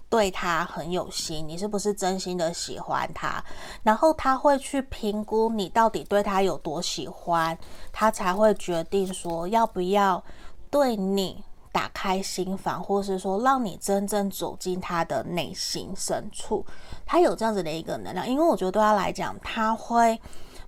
[0.09, 3.45] 对他很有心，你是不是真心的喜欢他，
[3.83, 7.57] 然后他会去评估你到底对他有多喜欢，
[7.93, 10.25] 他才会决定说要不要
[10.71, 16.65] 对你打开心房，或是说让你真正走进他的内心深处。
[17.05, 20.21] 他有这样子的一个能量，因为我觉得对他来讲，他会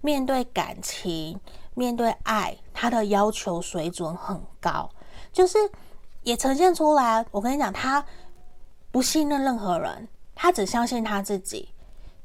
[0.02, 1.40] 面对感情。
[1.74, 4.90] 面对爱，他的要求水准很高，
[5.32, 5.58] 就是
[6.22, 7.24] 也呈现出来。
[7.30, 8.04] 我跟你讲，他
[8.90, 11.70] 不信任任何人，他只相信他自己。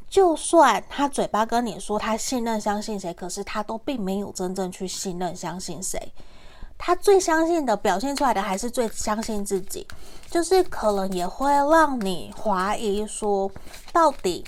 [0.07, 6.13] 就算他嘴巴跟你说他信任、相信谁，可是他都并没有真正去信任、相信谁。
[6.77, 9.87] 他最相信的表现出来的，还是最相信自己。
[10.29, 13.49] 就是可能也会让你怀疑说，
[13.93, 14.43] 到底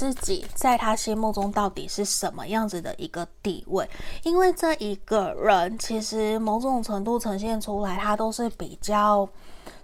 [0.00, 3.86] 自己在他心目中到底是什么样子的一个地位？
[4.22, 9.28] 因为这一个人其实某种程度呈现出来，他都是比较。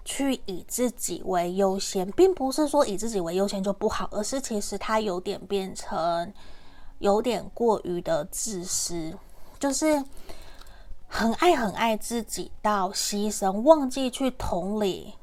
[0.09, 6.33] 去以自己为优先，并不是说以自己为优先就不好，而是其实他有点变成
[6.99, 9.13] 有点过于的自私，
[9.59, 10.01] 就是
[11.07, 15.13] 很爱很爱自己到牺牲，忘记去同理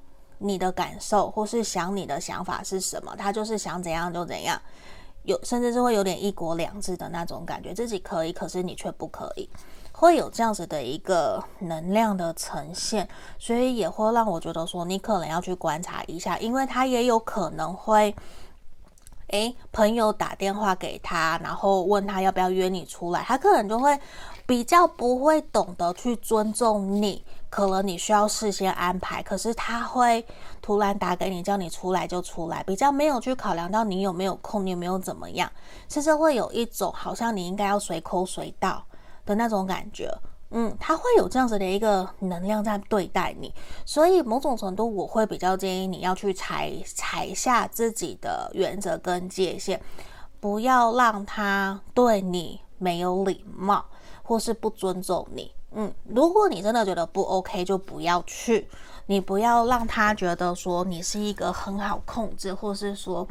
[0.45, 4.61] 你的感受，或是想你的想法是什么，他就是想怎样就怎样，
[5.23, 9.49] 有甚至是会有点一国两制的那种感觉，自己可以，可是你却不可以。
[9.97, 18.15] 会有这样子的一个能量的呈现，所以也会让我觉得说，你可能要去观察一下，因为他也有可能会，
[19.29, 23.99] 诶，朋友打电话给他，然后问他要不要约你出来，他可能就会
[24.47, 27.25] 比较不会懂得去尊重你，
[27.55, 30.27] 可能你需要事先安排，可是他会
[30.61, 35.49] 突然打给你，叫你出来就出来，比较没有去考量到你有没有空，你有没有怎么样，
[35.87, 38.85] 其实会有一种好像你应该要随口随到。
[39.27, 40.13] 的那种感觉，
[40.51, 43.51] 嗯，他会有这样子的一个能量在对待你，
[43.87, 49.81] 所以某种程度我会比较建议你要去踩踩下自己的原则跟界限，
[50.41, 53.83] 不要让他对你没有礼貌
[54.23, 55.51] 或是不尊重你。
[55.75, 58.69] 嗯，如果你真的觉得不 OK，就不要去，
[59.07, 63.27] 你不要让他觉得说你是一个很好控制，或是说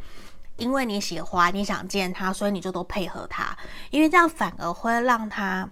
[0.56, 3.56] 因为你喜欢你想见他，所以你就都配合他，
[3.90, 5.68] 因为这样反而会让他。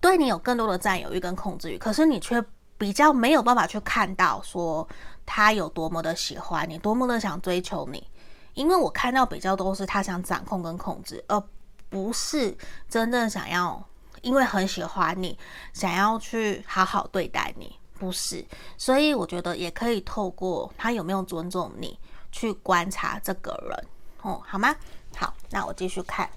[0.00, 2.44] 对你有更多的占有欲跟控制欲，可是你却
[2.76, 4.86] 比较没有办法去看到说
[5.24, 8.06] 他有多么的喜欢你，多么的想追求你，
[8.52, 11.42] 因为我看到比较多是他想掌控跟控制，而
[11.88, 12.54] 不是
[12.86, 13.82] 真正想要，
[14.24, 15.38] 因为很喜欢你，
[15.74, 18.44] 想要去好好对待你，不是。
[18.78, 21.98] 所以我觉得也可以透过他有没有尊重你
[22.32, 23.86] 去观察这个人，
[24.22, 24.74] 哦，好吗？
[25.14, 26.28] 好，那我继续看。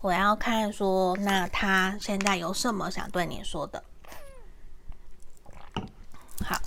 [0.00, 3.82] 我要看说，那他现在有什么想对你说的？
[6.44, 6.60] 好，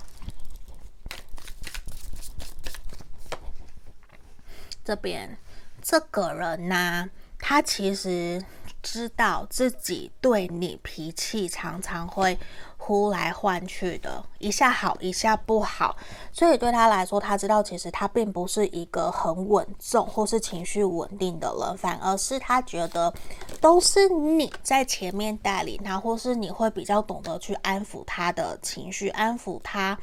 [4.84, 5.38] 这边
[5.80, 7.08] 这个人呢，
[7.38, 8.44] 他其实
[8.82, 12.38] 知道自己对你脾气常常会。
[12.84, 15.96] 呼来唤去的，一下好，一下不好，
[16.32, 23.14] 所以对他来说，他知道其实他并不是一个很稳重或是情绪稳定的人，反而是他觉得
[23.60, 29.96] 都是你在前面带领他，或是你会比较懂得去安抚他的情绪，安抚他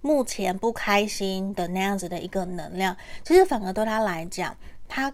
[0.00, 2.96] 目前不开心的那样子的一个能量。
[3.22, 4.56] 其实反而对他来讲，
[4.88, 5.12] 他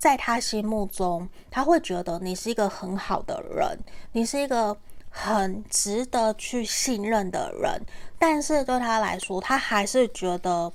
[0.00, 3.78] 在他心目中，他会觉得你是一个很好的人，
[4.10, 4.76] 你是一个。
[5.12, 7.84] 很值得去信任的人，
[8.16, 10.72] 但是对他来说，他还是觉得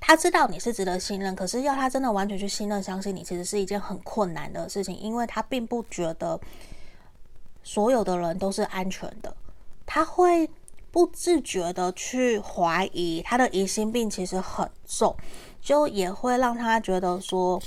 [0.00, 6.40] 他知道你是值得信任，可是要他真的完全去信任、相信你，其实是一件很困难的事情，因为他并不觉得
[7.62, 9.36] 所有的人都是安全的，
[9.84, 10.48] 他会
[10.90, 15.14] 不自觉的去怀疑，他的疑心病其实很重，
[15.60, 17.60] 就也会让他觉得说，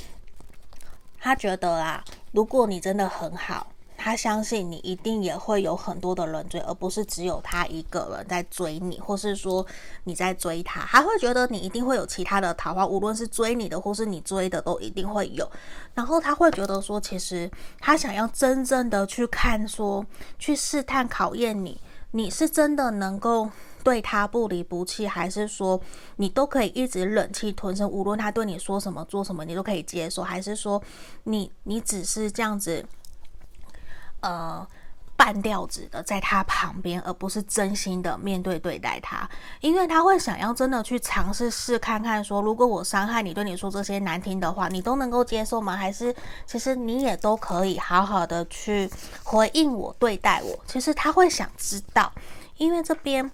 [1.19, 3.67] 他觉得啊，如果你真的很好。
[4.01, 9.63] 他相信你一定也会有很多的人追，而不是只有他一个人在追你，或是说
[10.05, 10.79] 你在追他。
[10.85, 15.45] 他会觉得你一定会有其他的桃花，无论是追你的或是你追的，都一定会有。
[15.93, 20.05] 然后他会觉得说，其实他想要真正的去看，说
[20.37, 21.77] 去试探考验你，
[22.11, 23.49] 你是真的能够
[23.83, 25.79] 对他不离不弃，还是说
[26.17, 30.81] 你都可以一直忍气吞声，无论他对你说什么做什么，你都可以接受，还是说
[31.23, 32.85] 你你只是这样子。
[34.21, 34.67] 呃，
[35.15, 39.25] 半吊子的在他旁边，而不是真心的面对对待他，
[39.61, 45.77] 因为他会想要真的去尝试试看看，说如果我伤害你，对你说这些难听的话，你都能够接受吗？
[45.77, 46.13] 还是
[46.45, 48.91] 其实你也都可以好好的去
[49.23, 50.59] 回应我，对待我？
[50.67, 52.11] 其实他会想知道，
[52.57, 53.31] 因为这边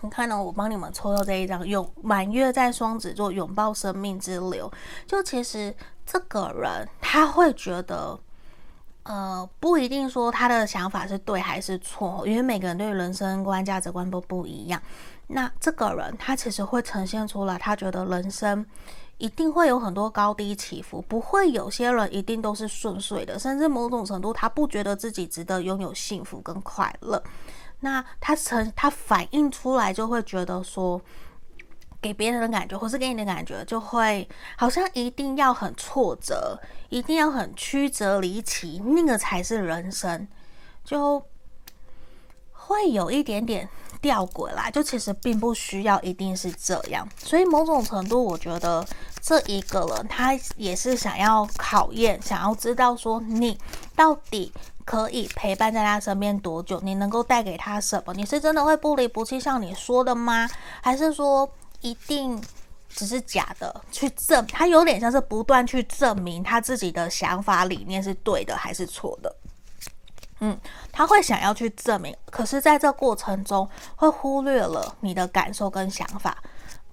[0.00, 4.70] 你看呢，我帮你们抽到这一张，拥满月在双子座拥抱生命之流，
[5.06, 5.74] 就其实
[6.06, 8.18] 这个人他会觉得。
[9.04, 14.78] 呃，不一定说他的想法是对还是错，因为每个人对人生观、价值观都不一样。
[15.28, 18.66] 那这个人他其实会呈现出来，他觉得人生
[19.16, 27.22] 一定会有很多高低起伏，不会有些人一定都是顺遂的，甚至某种程度他不觉得自己值得拥有幸福跟快乐。
[27.80, 31.00] 那他成他反映出来就会觉得说，
[32.00, 40.26] 给别人的感觉，或是给你的感觉，就会好像一定要很挫折，一定要很曲折离奇，那个才是人生，
[40.84, 41.24] 就
[42.52, 43.68] 会有一点点
[44.00, 44.70] 吊诡啦。
[44.70, 48.86] 就其实并不需要一定是这样，所以某种程度，我觉得
[49.20, 53.58] 这一个人他也是想要考验，想要知道说你
[53.96, 54.52] 到底
[54.88, 58.14] 可以陪伴在他身边多久，你能够带给他什么？
[58.14, 60.48] 你是真的会不离不弃像你说的吗？
[60.80, 61.46] 还是说？
[61.80, 62.42] 一定
[62.88, 69.32] 只是假的，去证他有点像是不断去证明他自己的想法理念是对的还是错的。
[70.40, 70.58] 嗯，
[70.90, 76.36] 他会想要去证明，可是在这过程中会忽略了你的感受跟想法。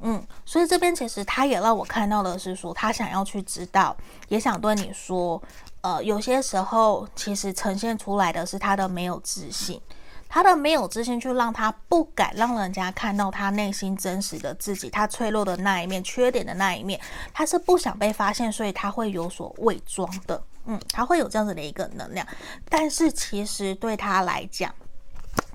[0.02, 3.96] 嗯，所以这边其实他也让我看到的是说，他想要去知道，
[4.28, 5.42] 也想对你说，
[5.86, 9.80] 呃，有些时候其实呈现出来的是他的没有自信。
[10.28, 17.00] 他的没有自信，去让他不敢让人家看到他内心真实的自己，他脆弱的那一面、缺点的那一面，
[17.32, 20.44] 他是不想被发现，所以他会有所伪装的。
[20.66, 22.26] 嗯，他会有这样子的一个能量，
[22.68, 24.74] 但是其实对他来讲，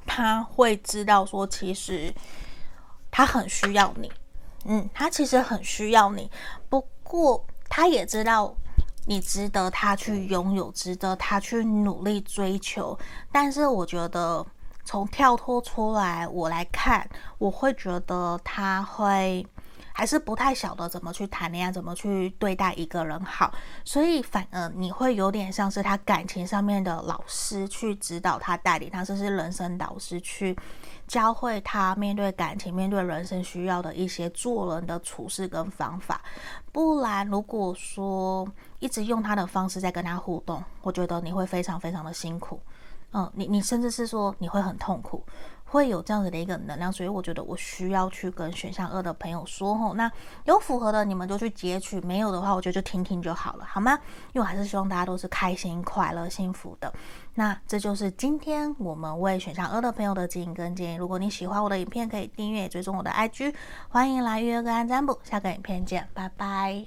[0.06, 2.14] 他会知道说，其实
[3.10, 4.10] 他很需要你。
[4.66, 6.30] 嗯，他其实很需要你，
[6.68, 8.54] 不过他也知道
[9.10, 12.96] 你值得他去拥有，值得他去努力追求。
[13.32, 14.46] 但是我觉得。
[14.82, 17.08] 从跳脱出来，我来看，
[17.38, 19.46] 我会觉得他会
[19.92, 23.52] 还是不太晓得怎么去谈恋爱，怎么去对待一个人好，
[23.84, 30.56] 所以反而你会有点像是他感情上面的老师，去指导他、带领他，甚至是人生导师，去
[31.10, 36.22] 教会他面对感情、面对人生需要的一些做人的处事跟方法。
[36.70, 38.46] 不然，如果说
[38.78, 42.60] 一直用他的方式在跟他互动，我觉得你会非常非常的辛苦。
[43.12, 45.20] 嗯，你你甚至是说你会很痛苦，
[45.70, 50.10] 会有这样子的一个能量，所以我觉得我需要去跟选项二的朋友说吼，那
[50.44, 53.92] 有符合的你们就去截取，没有的话我觉得就听听就好了，好吗？
[54.32, 56.92] 因为我还是希望大家都是开心、快乐、幸福的。
[57.34, 60.96] 那这就是今天我们为选项二的朋友的指引跟建议。
[60.96, 63.54] 如果你喜欢我的影片，可以订阅、追踪我的 IG，
[63.88, 65.20] 欢迎来预约个案占卜。
[65.22, 66.86] 下个影片见，拜拜。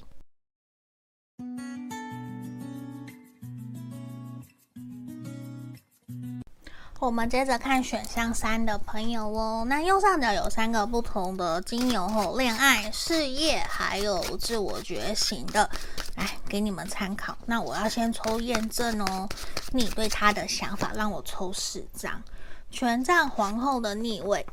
[7.04, 15.70] 我们接着看选项三的朋友哦，那右上角有三个不同的精油哦，恋爱、事业还有自我觉醒的，
[16.16, 17.38] 来给你们参考。
[17.45, 19.28] 那我要先抽验证哦，
[19.74, 22.24] 你对他的想法，让我抽四张：
[22.72, 24.45] 权杖皇后的逆位、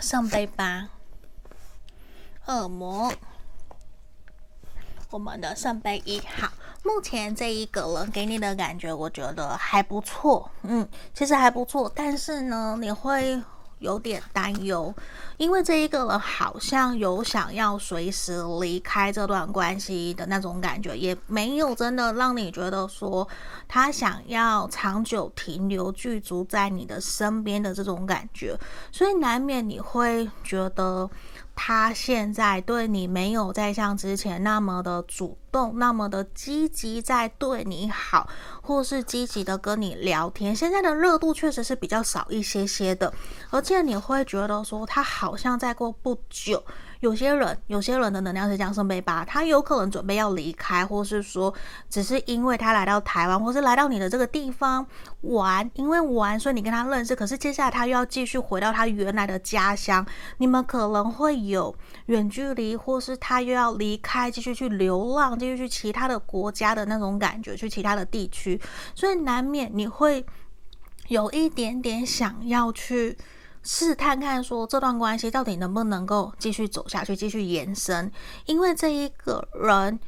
[0.00, 0.90] 圣杯八、
[2.44, 3.10] 恶魔。
[5.14, 6.48] 我们的圣杯一号，
[6.82, 13.40] 目前这一个人给你的感觉，我觉得还不错，嗯，其实还不错，但是呢，你会
[13.78, 14.92] 有点担忧，
[15.36, 23.28] 因为这一个人好像有想要随时离开这段关系的那种感觉，也没有真的让你觉得说
[23.68, 28.58] 他想要长久停留、居住在你的身边的这种感觉，
[28.90, 31.08] 所以难免你会觉得。
[31.54, 38.28] 他现在对你没有再像之前那么的主动，那么的积极在对你好，
[38.60, 40.54] 或是积极的跟你聊天。
[40.54, 43.14] 现在的热度确实是比较少一些些的，
[43.50, 46.60] 而且你会觉得说他好像再过不久。
[47.00, 51.52] 有些人，有些人的能量是这样，圣杯八，他有可能准备要离开，或是说，
[51.90, 54.86] 只是因为他来到台湾，或是来到你的这个地方
[55.20, 57.14] 玩，因为玩，所以你跟他认识。
[57.14, 60.06] 可是接下来他又要继续回到他原来的家乡，
[60.38, 61.76] 你们可能会有
[62.06, 68.60] 远距离，或是他又要离开，继续去流浪，继续去其他的国家的那种感觉，去其他的地区，
[68.94, 70.24] 所以难免你会
[71.08, 73.16] 有一点点想要去。
[73.66, 78.12] 试探看，说这段关系到底能不能够继续走下去，继续延伸？
[78.44, 79.98] 因为这一个人。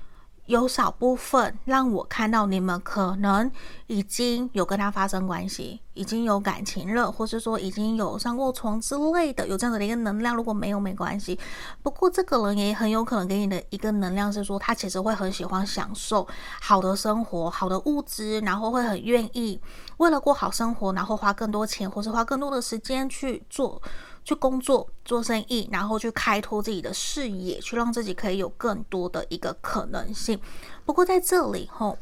[0.46, 3.50] 有少部分让我看到你们可能
[3.86, 10.34] 已经有跟他发生关系，已经有感情了，或是说已经有上过床之类的，有这样子的一个能量。
[10.34, 11.38] 如果没有没关系，
[11.82, 16.26] 不过这个人也很有可能给你的一个能量是说，他其实会很喜欢享受
[16.60, 19.60] 好的生活、好的物质，然后会很愿意
[19.96, 23.80] 为了过好生活，然后花更多钱，或是花更多的时间去做。
[24.26, 30.38] 去工作、做生意，然后去开拓自己的视野，去让自己可以有更多的一个可能性。
[30.84, 31.96] 不过在这里吼，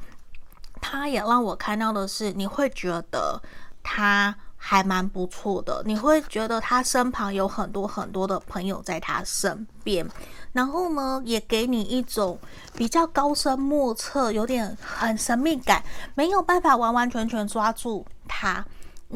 [0.81, 3.43] 他也让我看到的是，你会觉得
[3.83, 10.09] 他还蛮不错的，你会觉得他身旁有很多很多的朋友在他身边，
[10.55, 12.39] 然后呢，也给你一种
[12.75, 18.65] 比较高深莫测、有点很神秘感，没有办法完完全全抓住他。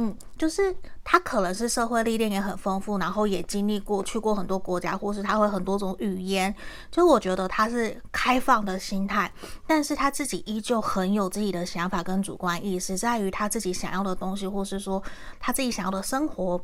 [0.01, 0.73] 嗯，就是
[1.03, 6.55] 他可能是社会历练也很丰富，然后也经历过去过很多国家，或是他会很多种语言。
[6.89, 9.29] 就我觉得他是开放的心态，
[9.67, 15.03] 但是他自己依旧很有自己的想法跟主观意识，在于他自己想要的东西，或是说
[15.41, 16.63] 他自己想要的生活，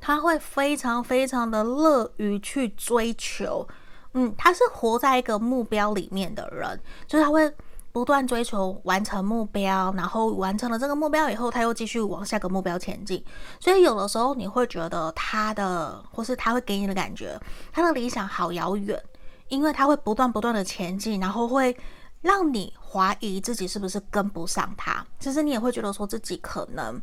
[0.00, 3.66] 他会非常非常的乐于去追求。
[4.12, 7.52] 嗯，他是活在一个目标里面的人，就是他会。
[7.94, 13.24] 不断追求完成目标，然后完成了这个目标以后，他又继续往下个目标前进。
[13.60, 17.40] 所以有的时候你会觉得他的，或是他会给你的感觉，
[17.72, 19.00] 他的理想好遥远，
[19.46, 21.76] 因为他会不断不断的前进，然后会
[22.20, 25.06] 让你怀疑自己是不是跟不上他。
[25.20, 27.00] 其实你也会觉得说自己可能。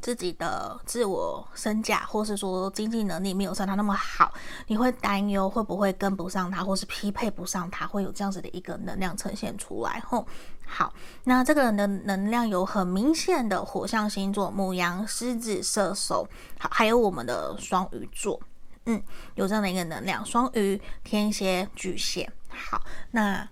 [0.00, 4.32] 自己的自我身价，或是说经济能力没有像他那么好，
[4.66, 10.00] 你会担忧会不会跟不上他，或是匹配不上他，会有这样子的一个能量呈现出来。
[10.06, 10.26] 吼，
[10.64, 10.92] 好，
[11.24, 16.28] 那这个人的能量有很明显的火象星座：母羊、狮子、射手，
[16.58, 18.40] 好，还有我们的双鱼座，
[18.84, 19.02] 嗯，
[19.34, 20.24] 有这样的一个能量。
[20.24, 22.80] 双鱼、天蝎、巨蟹，好，
[23.10, 23.48] 那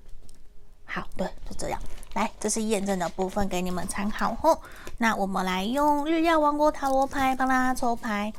[0.84, 1.80] 好，对，就这样。
[2.14, 4.62] 来，这是验证的部分，给你们参考后，
[4.98, 8.32] 那我们来用日曜王国塔罗牌帮大家抽牌。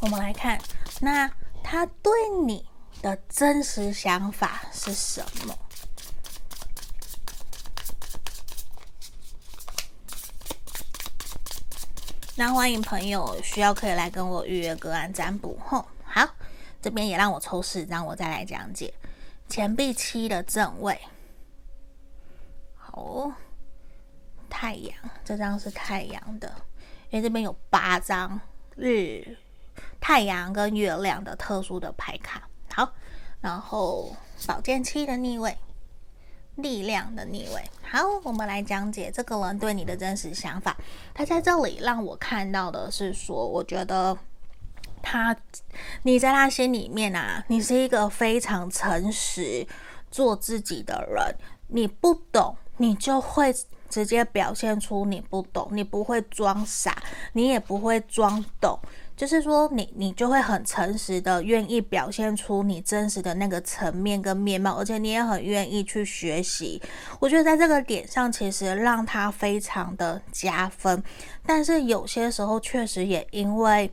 [0.00, 0.58] 我们来看，
[1.00, 1.30] 那
[1.62, 2.12] 他对
[2.46, 2.66] 你
[3.02, 5.54] 的真实想法是什么？
[12.34, 15.58] 那欢迎朋友需要可以来跟我预约个案占卜。
[15.66, 16.26] 吼，好，
[16.80, 18.94] 这边也让我抽四张，我再来讲解
[19.50, 20.98] 钱币七的正位。
[22.92, 23.32] 哦，
[24.48, 26.52] 太阳这张是太阳的，
[27.10, 28.40] 因为这边有八张
[28.76, 29.36] 日
[30.00, 32.48] 太阳跟月亮的特殊的牌卡。
[32.72, 32.92] 好，
[33.40, 34.14] 然后
[34.46, 35.56] 宝剑七的逆位，
[36.56, 37.62] 力量的逆位。
[37.82, 40.76] 好，我们来讲解这个人对你的真实想法。
[41.12, 44.16] 他在这里让我看到的是说，我觉得
[45.02, 45.36] 他
[46.02, 49.66] 你在他心里面啊，你是一个非常诚实、
[50.10, 51.34] 做自己的人，
[51.68, 52.56] 你不懂。
[52.80, 53.54] 你就会
[53.90, 56.96] 直接表现出你不懂，你不会装傻，
[57.34, 58.78] 你也不会装懂，
[59.14, 66.80] 就是说你你就会很诚实的愿意表现出你真实的那个层面跟面貌，而且你也很愿意去学习。
[67.18, 71.02] 我觉得在这个点上，其实让他非常的加分，
[71.44, 73.90] 但是有些时候确实也因为。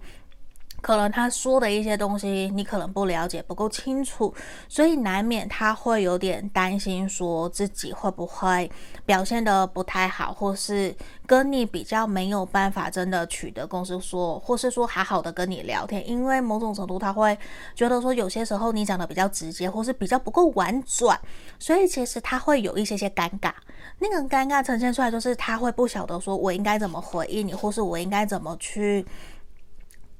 [0.87, 4.33] 可能他说的一些东西你可能不了解，不够清楚，
[4.69, 8.71] 所以难免他会有点担心，说自己会不会
[9.05, 17.37] 表现得不太好，或是跟你比较没有办法真的取得共识，说或是说好好的跟你聊天，因为某种程度他会
[17.75, 21.19] 觉得说有些时候你讲的比较直接，或是比较不够婉转，
[21.59, 23.51] 所以其实他会有一些些尴尬。
[23.99, 29.05] 那个尴尬呈现出来就是他会不晓得说我应该怎么回应你，或是我应该怎么去。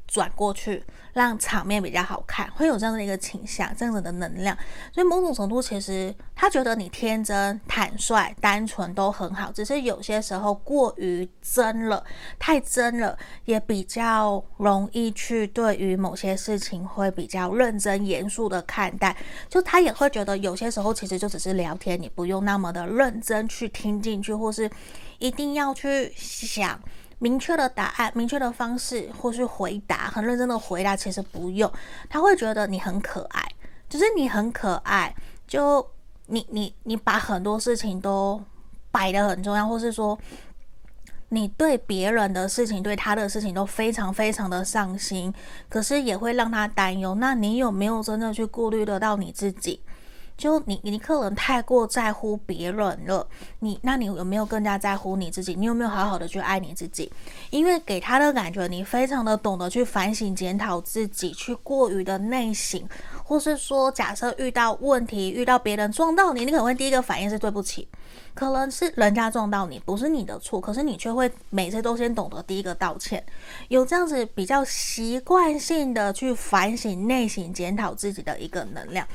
[0.07, 0.81] 转过去，
[1.13, 4.57] 让场面比较好看，会有这样的一个倾向，这样子的能量。
[4.93, 12.03] 所以某种程度，其实他觉得你天真、坦率、单纯都很好，只是有些时候过于真了，
[12.39, 19.15] 太真了，也比较容易去对于某些事情会比较认真、严肃的看待。
[19.49, 24.69] 就他也会觉得有些时候其实就只是聊天，你不用那么的认真去听进去，或是
[25.19, 26.79] 一定要去想。
[27.19, 31.71] 明确的答案，明确的方式，或是回答，很认真的回答，其实不用，
[32.09, 33.43] 他会觉得你很可爱，
[33.89, 35.13] 就是你很可爱，
[35.47, 35.85] 就
[36.27, 38.41] 你你你把很多事情都
[38.91, 40.17] 摆得很重要，或是说
[41.29, 45.33] 你对别人的事情，对他的事情都非常非常的上心，
[45.67, 47.15] 可是也会让他担忧。
[47.15, 49.81] 那你有没有真的去顾虑得到你自己？
[50.37, 53.27] 就你，你可能太过在乎别人了。
[53.59, 55.55] 你，那你有没有更加在乎你自己？
[55.55, 57.11] 你有没有好好的去爱你自己？
[57.49, 62.79] 因为给他的感觉，你非常的懂得去反省、检讨自己，去过于的内省，
[63.23, 67.87] 或是说，假设遇到问题，遇到别人撞到你，你可能会第一个反应是对不起，
[68.35, 73.23] 可能是人家撞到你，不是你的错，可是你却会每次都先懂得第一个道歉，
[73.69, 79.07] 有这样子比较习惯性的去反省、内省、检讨自己的一个能量。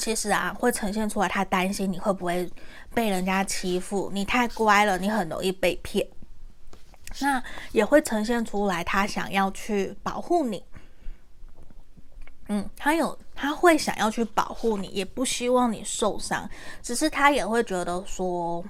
[0.00, 2.50] 其实啊，会呈现出来，他担心你会不会
[2.94, 6.06] 被人家欺负，你太乖了，你很容易被骗。
[7.20, 7.42] 那
[7.72, 10.64] 也会呈现出来，他想要去保护你。
[12.48, 16.46] 嗯，他有，他会想要去保护你，也不希望你受伤。
[16.82, 18.62] 只是他也会觉得说，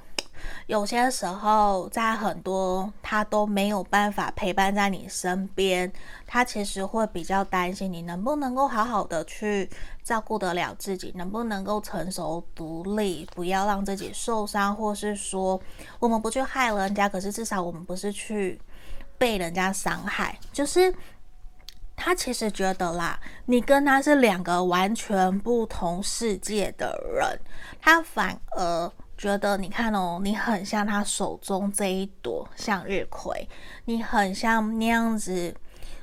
[0.68, 5.92] 有些时候，在很多他都没有办法陪伴在你身边，
[6.24, 9.68] 他其实会比较担心你能不能够好好的去
[10.04, 15.60] 照顾得了自己，能不能够成熟独立，不要让自己受伤，或是说
[15.98, 18.60] 我们不去害人家，可是至少我们不是去
[19.18, 20.94] 被人家伤害，就是。
[22.02, 27.38] 他其实觉得啦，你跟他是两个完全不同世界的人，
[27.78, 33.46] 他反而觉得，你看哦，你很像他手中这一朵向日葵，
[33.84, 35.54] 你很像那样子，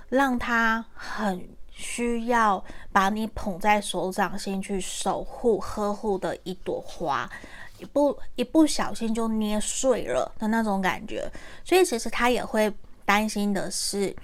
[0.10, 7.28] 让他很需要把你捧在手掌心去守护、呵护的一朵花，
[7.80, 11.28] 一不一不小心就捏碎了的那种感觉，
[11.66, 12.72] 所以其实他也会
[13.04, 14.16] 担心的是。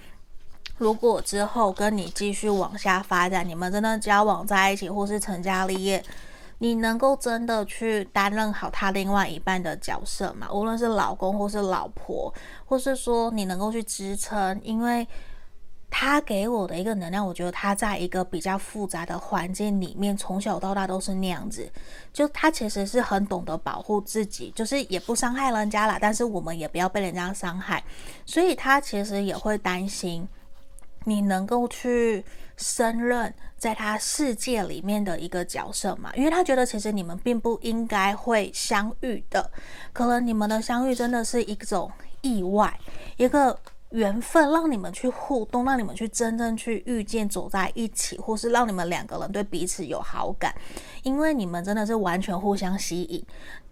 [0.83, 6.03] 如果之后跟你继续往下发展，你们真的交往在一起，或是成家立业，
[6.57, 10.49] 你能够真的去担任好他另外一半的角色吗？
[10.51, 12.33] 无论是老公或是老婆，
[12.65, 15.07] 或是说你能够去支撑，因为
[15.89, 21.71] 他给我的一个能量，我觉得他在一个比较复杂的环境里面，从小到大都是那样子，
[22.11, 27.81] 就他其实是很懂得保护自己，就是也不伤害人家啦，但是我们也不要被人家伤害，
[28.25, 30.27] 所以他其实也会担心。
[31.05, 32.23] 你能够去
[32.57, 36.11] 胜任在他世界里面的一个角色吗？
[36.15, 39.51] 因为他觉得其实你们并不应该会相遇的，
[39.91, 41.91] 可能你们的相遇真的是一种
[42.21, 42.79] 意外，
[43.17, 43.57] 一个
[43.89, 50.53] 缘分，让你们去互动，让你们去真正去遇见，走在一起，或是让你们两个人对彼此有好感，
[51.03, 53.25] 因为你们真的是完全互相吸引。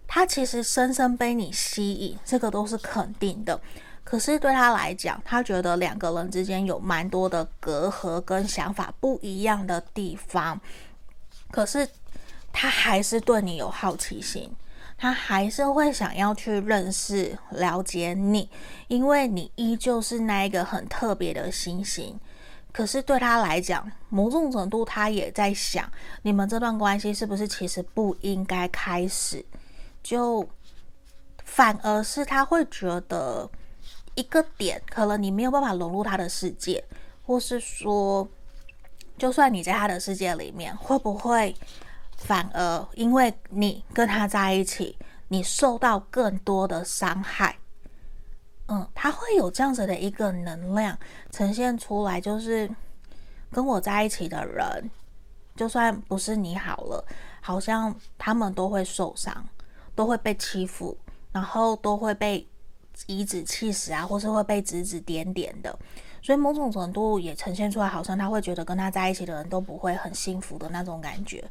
[0.08, 3.60] 他其实深深被你吸引，这个都是肯定的。
[4.04, 10.60] 可是对他来讲，他觉得两个人之间有蛮多的隔阂跟想法不一样的地方。
[11.50, 11.88] 可是
[12.52, 14.52] 他还是对你有好奇心，
[14.98, 18.50] 他还是会想要去认识、了解你，
[18.88, 22.20] 因为你依旧是那一个很特别的星星。
[22.74, 25.90] 可是对他来讲，某种程度他也在想，
[26.24, 29.46] 你们这段关系是不是其实不应该开始？
[30.02, 30.46] 就
[31.46, 33.50] 反而是他会觉得。
[34.22, 36.84] 一个点，可能你没有办法融入他的世界，
[37.26, 38.28] 或是说，
[39.18, 41.56] 就算你在他的世界里面，会不会
[42.18, 44.96] 反而因为你跟他在一起，
[45.30, 47.58] 你受到更多的伤害？
[48.68, 50.96] 嗯，他会有这样子的一个能量
[51.32, 52.70] 呈现出来，就是
[53.52, 54.92] 跟我在一起的人，
[55.56, 57.04] 就算不是你好了，
[57.42, 59.44] 好像他们都会受伤，
[59.96, 60.96] 都会被欺负，
[61.32, 62.48] 然后都会被。
[63.08, 65.78] 颐指气使啊，或是会被指指点点的，
[66.22, 71.44] 所以某种程度也呈现出来，好像他会觉得跟他在一起的人都不会很幸福的那种感觉，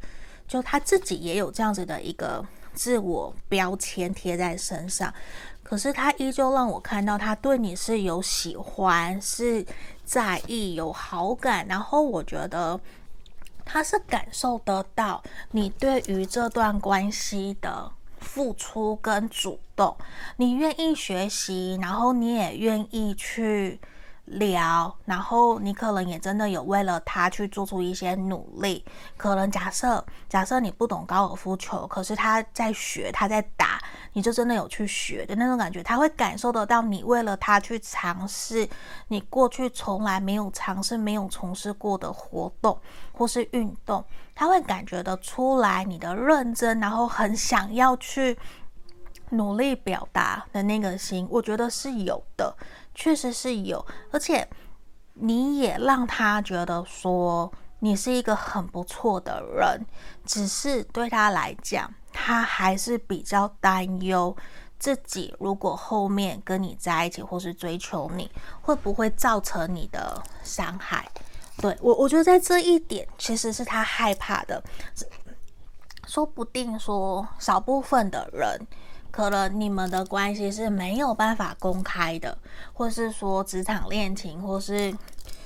[0.46, 2.44] 就他自己也有这样子的一个
[2.74, 5.12] 自我标签贴在身上，
[5.62, 9.64] 可是他依旧让我看到他对你是有喜欢、是
[10.04, 12.80] 在意、有好感，然后我觉得
[13.64, 15.22] 他是感受得到
[15.52, 17.92] 你对于这段关系的。
[18.20, 19.96] 付出跟主动，
[20.36, 23.80] 你愿意学习，然后你也愿意去
[24.30, 28.84] 聊，然后你可能也真的有为了他去做出一些努力。
[29.16, 33.80] 可能假设假设你不懂高尔夫球，可是他在学，他在打，
[34.12, 35.82] 你就真的有去学的那种感觉。
[35.82, 38.68] 他会感受得到你为了他去尝试
[39.08, 42.78] 你过去从来没有尝试、没有从事过的活动
[43.12, 44.04] 或是运动。
[44.34, 48.38] 他会感觉得出来你的认真，然后很想要去
[49.30, 52.56] 努力表达的那个心，我觉得是有的，
[53.00, 54.46] 确实是有，而且
[55.14, 59.86] 你也让他觉得说你是一个很不错的人，
[60.26, 64.36] 只是对他来讲，他还是比较担忧
[64.78, 68.30] 自己如果后面跟你在一起或是追求你，
[68.60, 71.08] 会不会造成你的伤害。
[71.56, 74.62] 对我，我觉得在这一点其实是他害怕的，
[76.06, 78.60] 说不定说少部分的人，
[79.10, 82.36] 可能你们的关系是没有办法公开的，
[82.72, 84.96] 或是说职场恋情，或是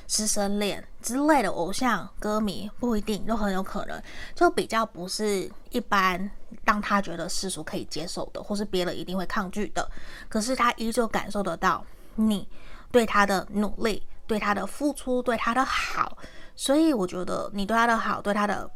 [0.07, 4.03] 师生恋之类的，偶像歌迷不一定都很有可能，
[4.35, 6.31] 就比较不是一般
[6.65, 9.91] 让他觉得世俗可以接受的，或是别人一定会抗拒的，
[10.29, 11.85] 可是他依旧感受得到
[12.17, 12.49] 你
[12.91, 14.03] 对他的努力。
[14.27, 16.17] 对他的付出，对他的好，
[16.57, 18.71] 所以我觉得你对他的好，对他的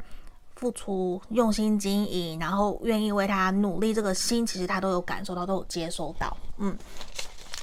[0.59, 6.76] 付出，用心经营，然后愿意为他努力，这个心其实他都有感受到，都有接收到，嗯，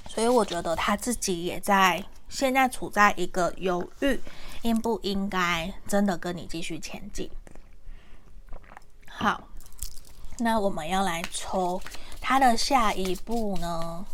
[0.07, 4.17] 所以我觉得他自己也在现在处在一个犹豫，
[4.61, 7.29] 应不应该真的跟你继续前进。
[9.09, 9.43] 好，
[10.39, 11.81] 那我们要来抽
[12.21, 14.05] 他的下一步呢？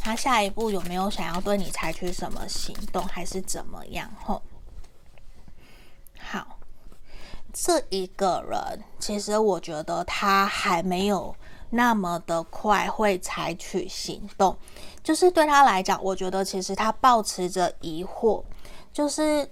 [0.00, 4.08] 他下一步有没有想要对你采取什么行动，还是怎么样？
[4.24, 4.42] 吼，
[6.18, 6.55] 好，
[7.58, 11.34] 这一个人其实我觉得他还没有
[11.70, 14.54] 那么的快会采取行动，
[15.02, 18.42] 就是对他来讲，我觉得其实他抱持着疑惑，
[18.92, 19.50] 就是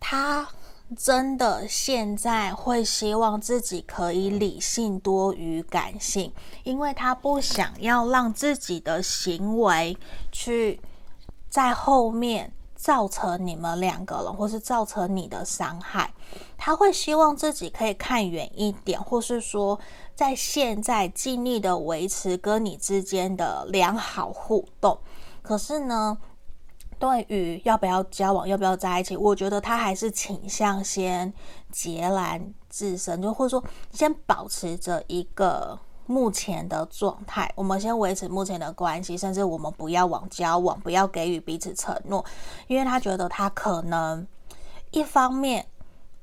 [0.00, 0.48] 他。
[0.94, 6.30] 真的现在会希望自己可以理性多于感性，
[6.64, 9.96] 因为他不想要让自己的行为
[10.30, 10.78] 去
[11.48, 12.52] 在后面
[12.82, 16.12] 造成你们两个人，或是造成你的伤害。
[16.58, 19.78] 他会希望自己可以看远一点，或是说
[20.16, 24.98] 在现在尽力的维持跟你之间的良好互动。
[25.42, 26.18] 可是呢，
[26.98, 31.32] 对于要不要交往，要不要在一起，我觉得他还是倾向先
[31.70, 35.78] 截然自身，就或者说先保持着一个
[36.12, 37.50] 目前的状态。
[37.56, 42.22] 我们先维持目前的关系，甚至我们不要往交往，不要给予彼此承诺，
[42.66, 44.26] 因为他觉得他可能
[44.90, 45.66] 一方面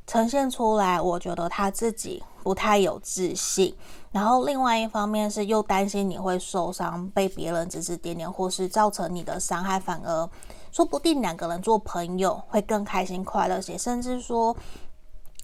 [0.06, 3.76] 呈现出来，我觉得他自己不太有自信，
[4.12, 10.30] 然后另外一方面是又担心你会受伤，被别人指指点点，或是造成你的伤害，反而。
[10.72, 14.56] 说不定两个人做朋友会更开心快乐些，甚至说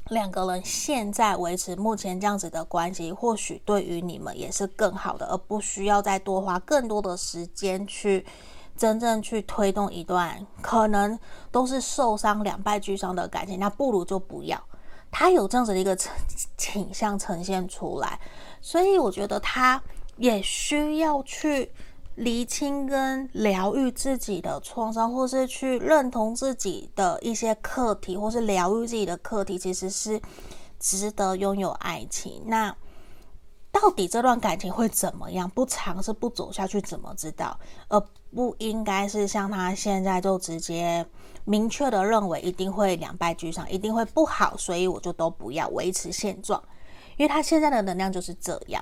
[0.10, 8.24] 两个人现在维持目前这样子的关系，或许对于你们也是更好的，而不需要再多花更多的时间去
[8.78, 11.18] 真正去推动一段可能
[11.52, 14.62] 都是受伤两败俱伤的感情，那不如就不要。
[15.10, 15.98] 他有这样子的一个
[16.58, 18.20] 倾向呈现出来，
[18.62, 19.82] 所以我觉得他
[20.18, 21.72] 也需要去。
[22.16, 30.22] 厘清跟疗愈自己的创伤，或是去认同自己的一些课题，或是疗愈自己的课题，其实是
[30.80, 32.44] 值得拥有爱情。
[32.46, 32.76] 那
[33.72, 35.50] 到底这段感情会怎么样？
[35.50, 37.60] 不尝试不走下去，怎么知道？
[37.90, 38.00] 而
[38.34, 41.06] 不应该是像他现在就直接
[41.44, 46.64] 明确的认为一定会两败俱伤，一定会不好，所以我就都不要维持现状，
[47.18, 48.82] 因为他现在的能量就是这样。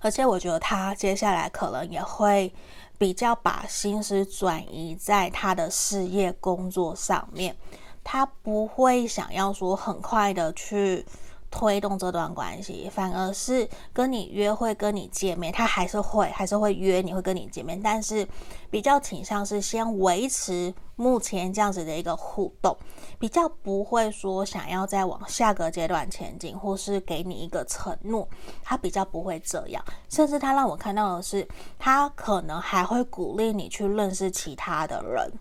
[0.00, 2.52] 而且我觉得他接下来可能也会
[2.96, 7.56] 比较把心思转移在他的事业工作上面，
[8.04, 11.04] 他不会想要说很快的去。
[11.50, 18.26] 推动这段关系，反而是跟你约会、跟你见面，他还是会还是会约你，会跟你见面，但是
[18.70, 22.76] 比较倾向是先维持目前这样子的一个互动，
[23.18, 28.28] 比较不会说想要再往下个阶段前进，或是给你一个承诺，
[28.62, 35.32] 他比较不会这样，甚至他让我看到的是，他可能还会鼓励你去认识其他的人，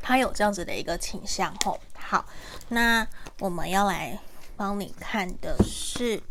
[0.00, 1.52] 他有这样子的一个倾向。
[1.64, 2.24] 吼，好，
[2.68, 3.04] 那
[3.40, 4.16] 我们要来。
[4.56, 6.22] 帮你看的是，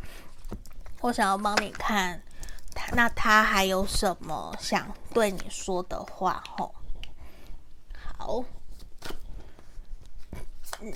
[1.02, 2.24] 我想要帮你看，
[2.74, 6.44] 他那他还有什么想对你说的话？
[6.58, 6.74] 吼，
[8.18, 8.44] 好，
[10.80, 10.94] 嗯，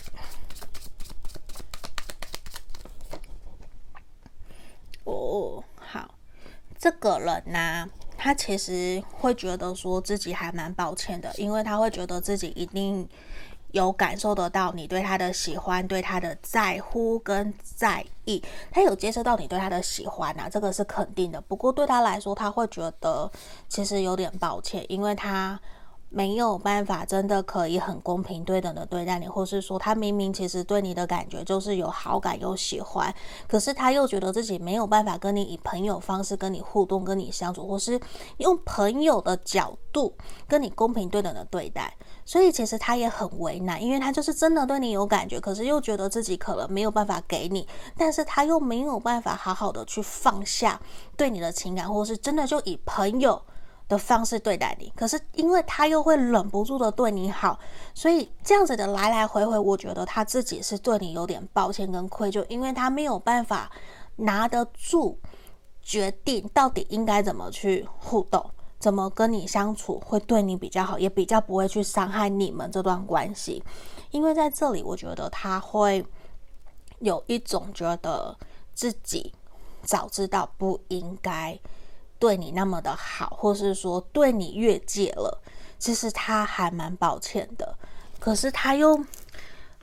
[5.04, 6.16] 哦，好，
[6.80, 13.10] 这个人呢、他其实会觉得说自己还蛮抱歉的，因为他会觉得自己一定。
[13.78, 21.40] 有感受得到你对他的喜欢，对他的在乎跟在意，他有接受到你对他的喜欢啊，这个是肯定的。
[21.42, 23.32] 不过对他来说，他会觉得
[23.70, 25.60] 其实有点抱歉，因为他。
[26.10, 33.14] 没有办法，真的可以很公平对等的对待你，或是说他明明其实对你的感觉就是有好感、有喜欢，
[33.48, 38.00] 可是他又觉得自己没有办法跟你以朋友方式跟你互动、跟你相处，或是
[38.38, 40.16] 用朋友的角度
[40.48, 41.94] 跟你公平对等的对待，
[42.24, 50.80] 所以其实他也很为难，因为他就是真的对你有感觉，可是又觉得自己可能没有办法给你，但是他又没有办法好好的去放下
[51.18, 53.42] 对你的情感，或是真的就以朋友。
[53.88, 57.58] 的方式对待你，可是因为他又会忍不住的对你好，
[57.94, 63.72] 所以这样子的来来回回，我觉得他自己是对你有点抱歉跟愧疚，因为他没有办法
[64.18, 65.18] 拿得住
[65.82, 68.46] 决定到底应该怎么去互动，
[68.78, 73.64] 怎么跟你相处会对你比较好，也比较不会去伤害你们这段关系。
[74.12, 76.06] 因为在这里，我觉得他会
[77.00, 78.38] 有一种觉得
[78.74, 79.34] 自己
[79.82, 81.58] 早知道不应该。
[82.20, 85.42] 对你那么的好，或是说对你越界了，
[85.78, 87.76] 其实他还蛮抱歉的。
[88.20, 89.04] 可是他又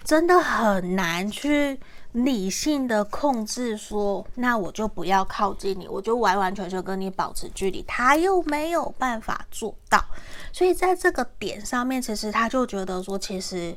[0.03, 1.79] 真的很难去
[2.13, 7.83] 理性的控制说，那我就不要靠近你，我就完完全全跟你保持距离。
[7.83, 10.05] 他又没有办法做到，
[10.53, 13.77] 所以在这个点上面，其实他就觉得说，其实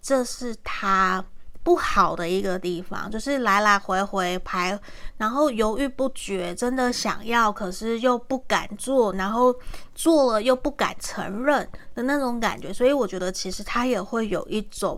[0.00, 1.24] 这是他
[1.66, 4.78] 不好的一个地方，就是来来回回排，
[5.16, 9.52] 然后犹豫不决，真的想要，可是又不敢做，然后
[9.92, 12.72] 做了又不敢承认的那种感觉。
[12.72, 14.96] 所以我觉得其实他也会有一种，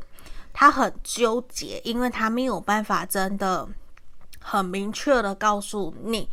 [0.52, 3.66] 他很纠结，因为他没有办法真的
[4.38, 6.28] 很明确的告诉你，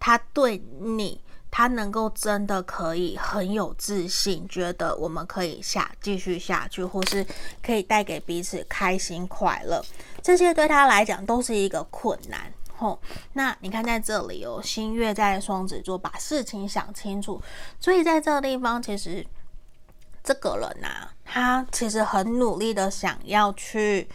[0.00, 1.20] 他对你。
[1.56, 7.26] 他能够真的可以很有自信，觉得我们可以下继续下去，或是
[7.62, 9.82] 可以带给彼此开心快乐，
[10.20, 12.52] 这些对他来讲都是一个困难。
[12.76, 13.00] 吼，
[13.32, 17.40] 那你看在这里哦，新月在双子座，把事情想清楚，
[17.80, 19.26] 所以在这个地方，其实
[20.22, 24.06] 这个人呐、他其实很努力的想要去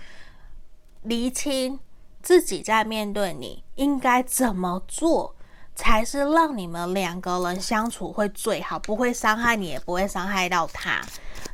[1.02, 1.80] 厘清
[2.22, 5.36] 自己在面对你应该怎么做。
[5.76, 11.02] 才是让你们两个人相处会最好，不会伤害你，也不会伤害到他。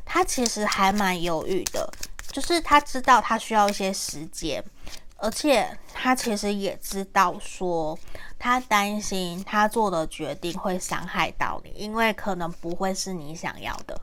[0.04, 1.88] 他其实还蛮犹豫的，
[2.30, 4.62] 就是他知道他需要一些时间，
[5.16, 7.98] 而且他其实也知道说，
[8.38, 13.98] 他担心他做的决定会伤害到你，因为可能不会是你想要的。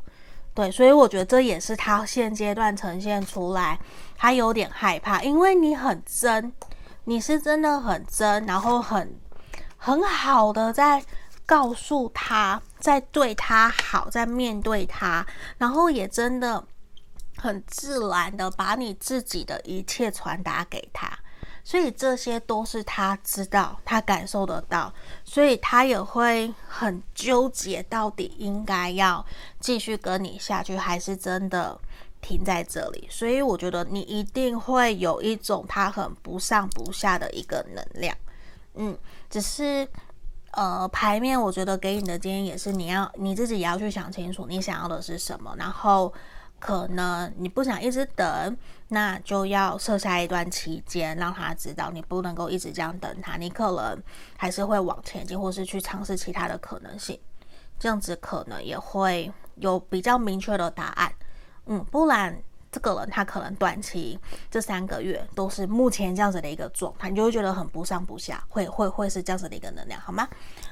[0.53, 3.77] 对，所以我觉得这也是他现阶段呈现出来，
[4.15, 6.51] 他有点害怕，因为你很真，
[7.03, 9.19] 你是真的很真，然后很。
[9.85, 11.05] 很好的在
[11.45, 15.23] 告诉他，在对他好，在面对他，
[15.59, 16.65] 然后也真的
[17.37, 21.15] 很自然的把你自己的一切传达给他，
[21.63, 24.91] 所以这些都是他知道，他感受得到，
[25.23, 29.23] 所以他也会很纠结，到底应该要
[29.59, 31.79] 继续跟你下去，还是真的
[32.21, 33.07] 停在这里。
[33.11, 38.17] 所以我觉得你一定会有一种他很不上不下的一个能量。
[38.77, 38.97] 嗯，
[39.29, 39.87] 只是，
[40.51, 45.53] 呃，牌面我觉得给你的建议也是，你要你自己也要去想清楚，你想要的是什么。
[45.57, 46.13] 然后，
[46.59, 48.57] 可能你不想一直等，
[48.89, 54.01] 那就要设下一段期间，让他知道你不能够一直这样等他，你可能
[54.37, 57.19] 还是会往前进，或是去尝试其他的可能性。
[57.77, 61.11] 这样子可能也会有比较明确的答案。
[61.65, 62.41] 嗯，不然。
[62.75, 64.19] 这个人他可能短期
[64.51, 70.27] 这三个月都是目前这样子的一个状态，你就会觉得很不上不下，会会会是这样子的一个能量，好吗？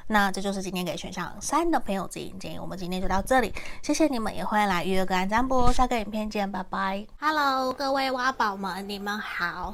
[0.07, 7.07] 那这就是今天给选项三的朋友指引建议，我们今天就到这里，谢谢你们，也欢迎来预约个案占卜，下个影片见，拜拜。
[7.21, 9.73] Hello，各位挖宝们，你们好。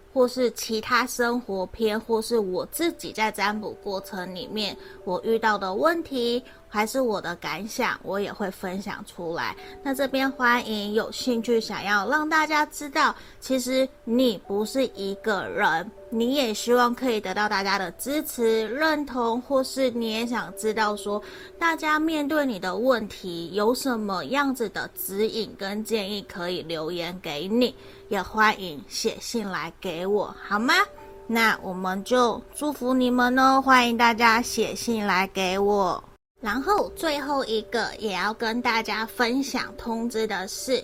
[0.13, 6.43] 或是其他生活篇，或是我自己在占卜过程里面我遇到的问题。
[6.73, 9.53] 还是我的感想，我也会分享出来。
[9.83, 21.21] 那这边欢迎有兴趣想要让大家知道，其实你不是一个人，你也希望可以得到大家的支持、认同，或是你也想知道说，
[21.57, 27.73] 大家面对你的问题有什么样子的指引跟建议，可以留言给你，
[28.09, 30.73] 也欢迎写信来给我，好吗？
[31.27, 36.03] 那我们就祝福你们哦，欢迎大家写信来给我。
[36.41, 40.83] 然后最后一个也要跟大家分享通知的是，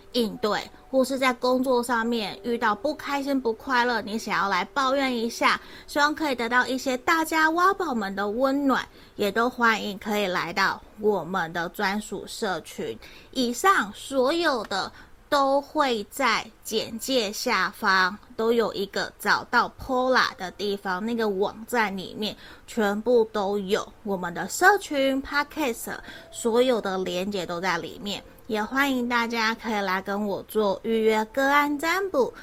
[0.13, 8.85] 应对，或是在工作上面遇到不开心、不快乐，你想要来抱怨一下，希望可以得到一些大家挖宝们的温暖，
[9.15, 12.97] 也都欢迎可以来到我们的专属社群。
[13.31, 14.91] 以上所有的
[15.29, 22.35] 都会在简介下方都有一个找到 Pola 的地方，那个网站里面
[22.67, 25.93] 全部都有我们的社群 Podcast，
[26.31, 28.21] 所有的连接都在里面。
[28.51, 32.33] 也欢迎大家可以来跟我做预约个案占卜，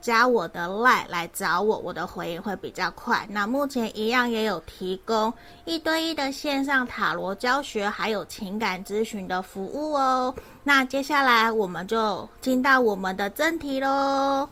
[0.00, 3.24] 加我的 LINE 来找我，我的回应会比较快。
[3.30, 5.32] 那目前一样也有提供
[5.64, 10.34] 一对一的线上塔罗教学，还有情感咨询的服务哦。
[10.64, 14.48] 那接下来我们就进到我们的正题喽。